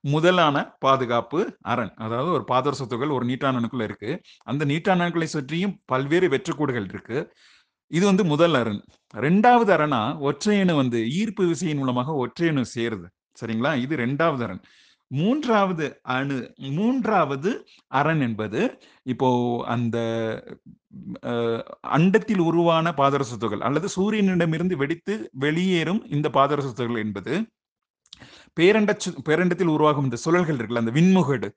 முதலான 0.05 0.57
பாதுகாப்பு 0.79 1.41
அரண். 1.63 1.93
அதாவது 1.97 2.31
ஒரு 2.33 2.45
பாதரச 2.49 2.87
துகள் 2.87 3.09
ஒரு 3.09 3.25
நீட்டான் 3.27 3.83
இருக்கு. 3.83 4.11
அந்த 4.45 4.65
நீட்டான் 4.65 5.03
அணுக்களை 5.05 5.29
சுற்றியும் 5.37 5.75
பல்வேறு 5.85 6.29
வெற்றுக்கூடுகள் 6.29 6.89
இருக்கு. 6.89 7.19
இது 7.91 8.05
வந்து 8.07 8.25
முதல் 8.25 8.55
அரண். 8.55 8.83
ரெண்டாவது 9.17 9.71
அரணா 9.77 10.03
ஒற்றையணு 10.29 10.75
வந்து 10.75 10.99
ஈர்ப்பு 11.11 11.45
விசையின் 11.47 11.79
மூலமாக 11.79 12.27
ஒற்றையணு 12.27 12.65
சேருது. 12.75 13.07
சரிங்களா? 13.41 13.73
இது 13.81 13.97
ரெண்டாவது 13.97 14.43
அரண். 14.43 14.63
மூன்றாவது 15.11 16.01
அணு 16.03 16.55
மூன்றாவது 16.59 17.51
அரண் 17.87 18.21
என்பது 18.21 18.61
இப்போ 19.03 19.29
அந்த 19.67 19.97
அண்டத்தில் 21.89 22.39
உருவான 22.39 22.93
பாதரச 22.93 23.37
துகள் 23.37 23.61
அல்லது 23.61 23.89
சூரியனிடமிருந்து 23.97 24.77
வெடித்து 24.77 25.15
வெளியேறும் 25.39 26.01
இந்த 26.07 26.29
பாதரச 26.29 26.69
துகள் 26.73 26.97
என்பது 26.97 27.35
பேரண்ட 28.61 28.97
சு- 29.05 29.17
பேரண்டத்தில் 29.25 29.67
உருவாகும் 29.67 30.05
இந்த 30.05 30.17
சுழல்கள் 30.25 30.59
இருக்குல்ல 30.59 30.77
அந்த 30.77 30.91
விண்முகடு. 30.91 31.49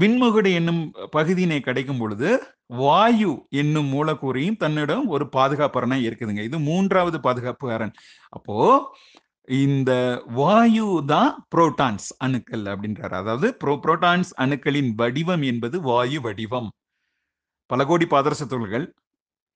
விண்முகடு 0.00 0.54
என்னும் 0.54 0.92
பகுதியினை 1.10 1.60
கிடைக்கும் 1.60 1.98
பொழுது 1.98 2.42
வாயு 2.66 3.46
என்னும் 3.50 3.92
மூலக்கூறையும் 3.92 4.56
தன்னிடம் 4.56 5.06
ஒரு 5.06 5.28
பாதுகாப்பு 5.28 5.80
அரணா 5.80 6.00
இருக்குதுங்க. 6.00 6.42
இது 6.42 6.58
மூன்றாவது 6.58 7.20
பாதுகாப்பு 7.20 7.72
அரண் 7.72 7.92
அப்போ 8.28 8.96
இந்த 9.42 10.22
வாயு 10.26 11.02
தான் 11.06 11.46
புரோட்டான்ஸ் 11.56 12.08
அணுக்கள் 12.18 12.62
அப்படின்றாரு. 12.62 13.14
அதாவது 13.14 13.54
புரோ 13.54 13.78
புரோட்டான்ஸ் 13.82 14.30
அணுக்களின் 14.36 14.92
வடிவம் 14.94 15.42
என்பது 15.42 15.80
வாயு 15.80 16.20
வடிவம். 16.20 16.72
பல 17.66 17.84
கோடி 17.84 18.06
பாதரச 18.06 18.46
துகள்கள் 18.46 18.94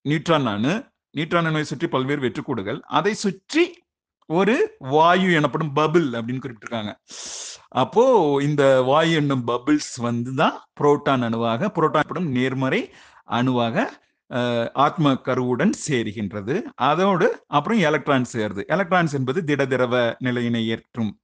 நியூட்ரான் 0.09 0.45
அணு 0.45 0.85
நியூட்ரான் 1.17 1.47
அணுவை 1.47 1.61
சுற்றி 1.61 1.89
பல்வேறு 1.89 2.21
வெற்றுக்கூடுகள். 2.21 2.81
அதை 2.81 3.15
சுற்றி 3.15 3.83
ஒரு 4.31 4.77
வாயு 4.79 5.33
எனப்படும் 5.33 5.77
பபிள் 5.77 6.13
அப்படின்னு 6.13 6.41
குறிப்பிட்டிருக்காங்க. 6.41 6.95
அப்போ 7.69 8.37
இந்த 8.43 8.83
வாயு 8.83 9.15
என்னும் 9.15 9.47
பபிள்ஸ் 9.47 9.97
வந்து 9.97 10.35
தான் 10.35 10.65
புரோட்டான் 10.81 11.23
அணுவாக 11.23 11.67
புரோட்டான் 11.67 11.93
எனப்படும் 11.93 12.31
நேர்மறை 12.31 12.93
அணுவாக 13.25 14.03
ஆத்ம 14.73 15.15
கருவுடன் 15.15 15.73
சேருகின்றது. 15.89 16.63
அதோடு 16.75 17.45
அப்புறம் 17.47 17.79
எலக்ட்ரான் 17.79 18.25
சேருது 18.33 18.67
எலக்ட்ரான்ஸ் 18.67 19.15
என்பது 19.15 19.45
திட 19.45 19.67
திரவ 19.67 20.17
நிலையினை 20.19 20.69
ஏற்றும். 20.69 21.19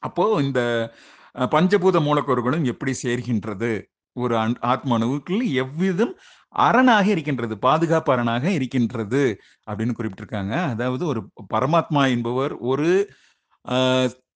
அப்போ 0.00 0.42
இந்த 0.42 0.92
பஞ்சபூத 1.38 2.00
மூலக்கூறுகளும் 2.00 2.64
எப்படி 2.64 2.94
சேர்கின்றது? 3.02 3.84
ஒரு 4.12 4.36
அண்- 4.36 4.60
ஆத்ம 4.60 4.98
அணுவுக்குள் 4.98 5.52
எவ்விதம் 5.52 6.18
அரணாக 6.64 7.06
இருக்கின்றது 7.10 7.58
பாதுகாப்பு 7.58 8.12
அரணாக 8.12 8.46
இருக்கின்றது 8.50 9.22
அப்படின்னு 9.70 9.96
குறிப்பிட்டிருக்காங்க. 9.98 10.54
அதாவது 10.72 11.06
ஒரு 11.06 11.22
பரமாத்மா 11.54 12.04
என்பவர் 12.16 12.54
ஒரு 12.72 12.88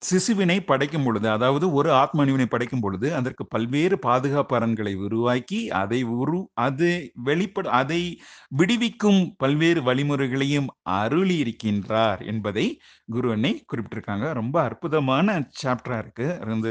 சிசுவினை 0.02 0.56
படைக்கும் 0.66 1.04
பொழுது 1.04 1.26
அதாவது 1.30 1.66
ஒரு 1.72 1.92
ஆத்ம 1.92 2.24
படைக்கும் 2.46 2.80
பொழுது 2.80 3.08
அதற்கு 3.14 3.46
பல்வேறு 3.46 3.96
பாதுகாப்பு 3.98 4.54
அரண்களை 4.58 4.94
உருவாக்கி 4.96 5.60
அதை 5.80 6.00
உரு 6.20 6.38
அது 6.66 6.90
வெளிப்பட 7.24 7.68
அதை 7.70 8.00
விடுவிக்கும் 8.48 9.20
பல்வேறு 9.36 9.82
வழிமுறைகளையும் 9.82 10.68
அருளி 11.00 11.36
இருக்கின்றார் 11.44 12.22
என்பதை 12.26 12.66
குரு 13.06 13.30
அன்னை 13.32 13.52
குறிப்பிட்டிருக்காங்க. 13.72 14.32
ரொம்ப 14.32 14.56
அற்புதமான 14.62 15.28
சாப்டரா 15.62 15.98
இருக்கு. 15.98 16.28
இந்த 16.56 16.70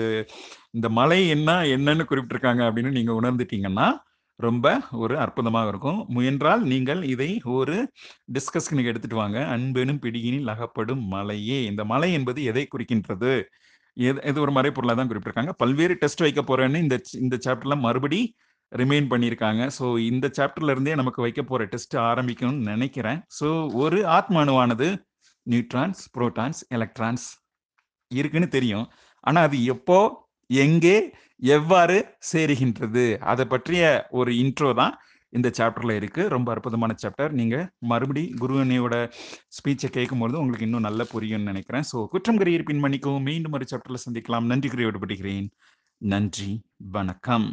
இந்த 0.72 0.90
மலை 1.00 1.22
என்ன 1.30 1.52
என்னன்னு 1.76 2.06
குறிப்பிட்டிருக்காங்க 2.12 2.64
அப்படின்னு 2.68 2.98
நீங்க 3.00 3.14
உணர்ந்துட்டீங்கன்னா 3.22 3.88
ரொம்ப 4.40 4.66
ஒரு 5.04 5.16
அற்புதமாக 5.24 5.72
இருக்கும். 5.72 6.00
முயன்றால் 6.16 6.62
நீங்கள் 6.72 7.02
இதை 7.14 7.30
ஒரு 7.58 7.78
டிஸ்கஸ்க்கு 8.36 8.90
எடுத்துட்டு 8.92 9.18
வாங்க. 9.22 9.40
அன்பெனும் 9.56 10.02
பிடியினில் 10.06 10.52
அகப்படும் 10.56 11.04
மலையே. 11.16 11.58
இந்த 11.72 11.84
மலை 11.94 12.10
என்பது 12.20 12.40
எதை 12.52 12.64
குறிக்கின்றது? 12.74 13.34
எது 13.98 14.20
இது 14.32 14.40
ஒரு 14.46 14.52
மறைப்பொருளாக 14.58 14.96
தான் 15.00 15.10
குறிப்பிட்டிருக்காங்க. 15.10 15.54
பல்வேறு 15.64 15.96
டெஸ்ட் 16.04 16.24
வைக்க 16.26 16.42
போறேன்னு 16.50 16.84
இந்த 16.86 16.98
இந்த 17.26 17.36
சாப்டர்ல 17.46 17.78
மறுபடி 17.88 18.22
ரிமைன் 18.72 19.10
பண்ணியிருக்காங்க. 19.12 19.62
ஸோ 19.78 19.86
இந்த 20.12 20.26
சாப்டர்ல 20.38 20.74
இருந்தே 20.76 20.96
நமக்கு 21.02 21.22
வைக்க 21.26 21.42
போற 21.52 21.66
டெஸ்ட் 21.74 21.96
ஆரம்பிக்கணும்னு 22.10 22.70
நினைக்கிறேன். 22.74 23.20
ஸோ 23.40 23.48
ஒரு 23.84 24.00
ஆத்மானுவானது 24.18 24.88
நியூட்ரான்ஸ் 25.48 26.02
புரோட்டான்ஸ் 26.16 26.62
எலக்ட்ரான்ஸ் 26.78 27.28
இருக்குன்னு 28.12 28.50
தெரியும். 28.58 28.86
ஆனால் 29.24 29.46
அது 29.48 29.58
எப்போ 29.76 30.00
எங்கே 30.50 30.96
எவ்வாறு 31.56 31.98
சேருகின்றது? 32.32 33.06
அதை 33.32 33.46
பற்றிய 33.46 33.84
ஒரு 34.10 34.32
இன்ட்ரோ 34.44 34.74
தான் 34.74 34.94
இந்த 35.34 35.48
சாப்டர்ல 35.58 35.96
இருக்கு. 35.96 36.22
ரொம்ப 36.28 36.48
அற்புதமான 36.54 36.92
சாப்டர் 37.04 37.34
நீங்க 37.40 37.56
மறுபடி 37.92 38.24
குருவனியோட 38.42 38.96
ஸ்பீச்சை 39.58 39.90
கேட்கும்போது 39.98 40.40
உங்களுக்கு 40.40 40.68
இன்னும் 40.68 40.88
நல்லா 40.88 41.06
புரியும்னு 41.14 41.52
நினைக்கிறேன். 41.52 41.88
ஸோ 41.92 41.98
குற்றம் 42.14 42.40
கரியர் 42.42 42.68
பின் 42.70 42.84
மன்னிக்கவும் 42.86 43.28
மீண்டும் 43.32 43.58
ஒரு 43.60 43.68
சாப்டர்ல 43.74 44.02
சந்திக்கலாம். 44.06 44.50
நன்றி 44.54 44.70
குறி 44.70 44.88
விடுபடுகிறேன் 44.90 45.48
நன்றி 46.02 46.52
வணக்கம். 46.98 47.50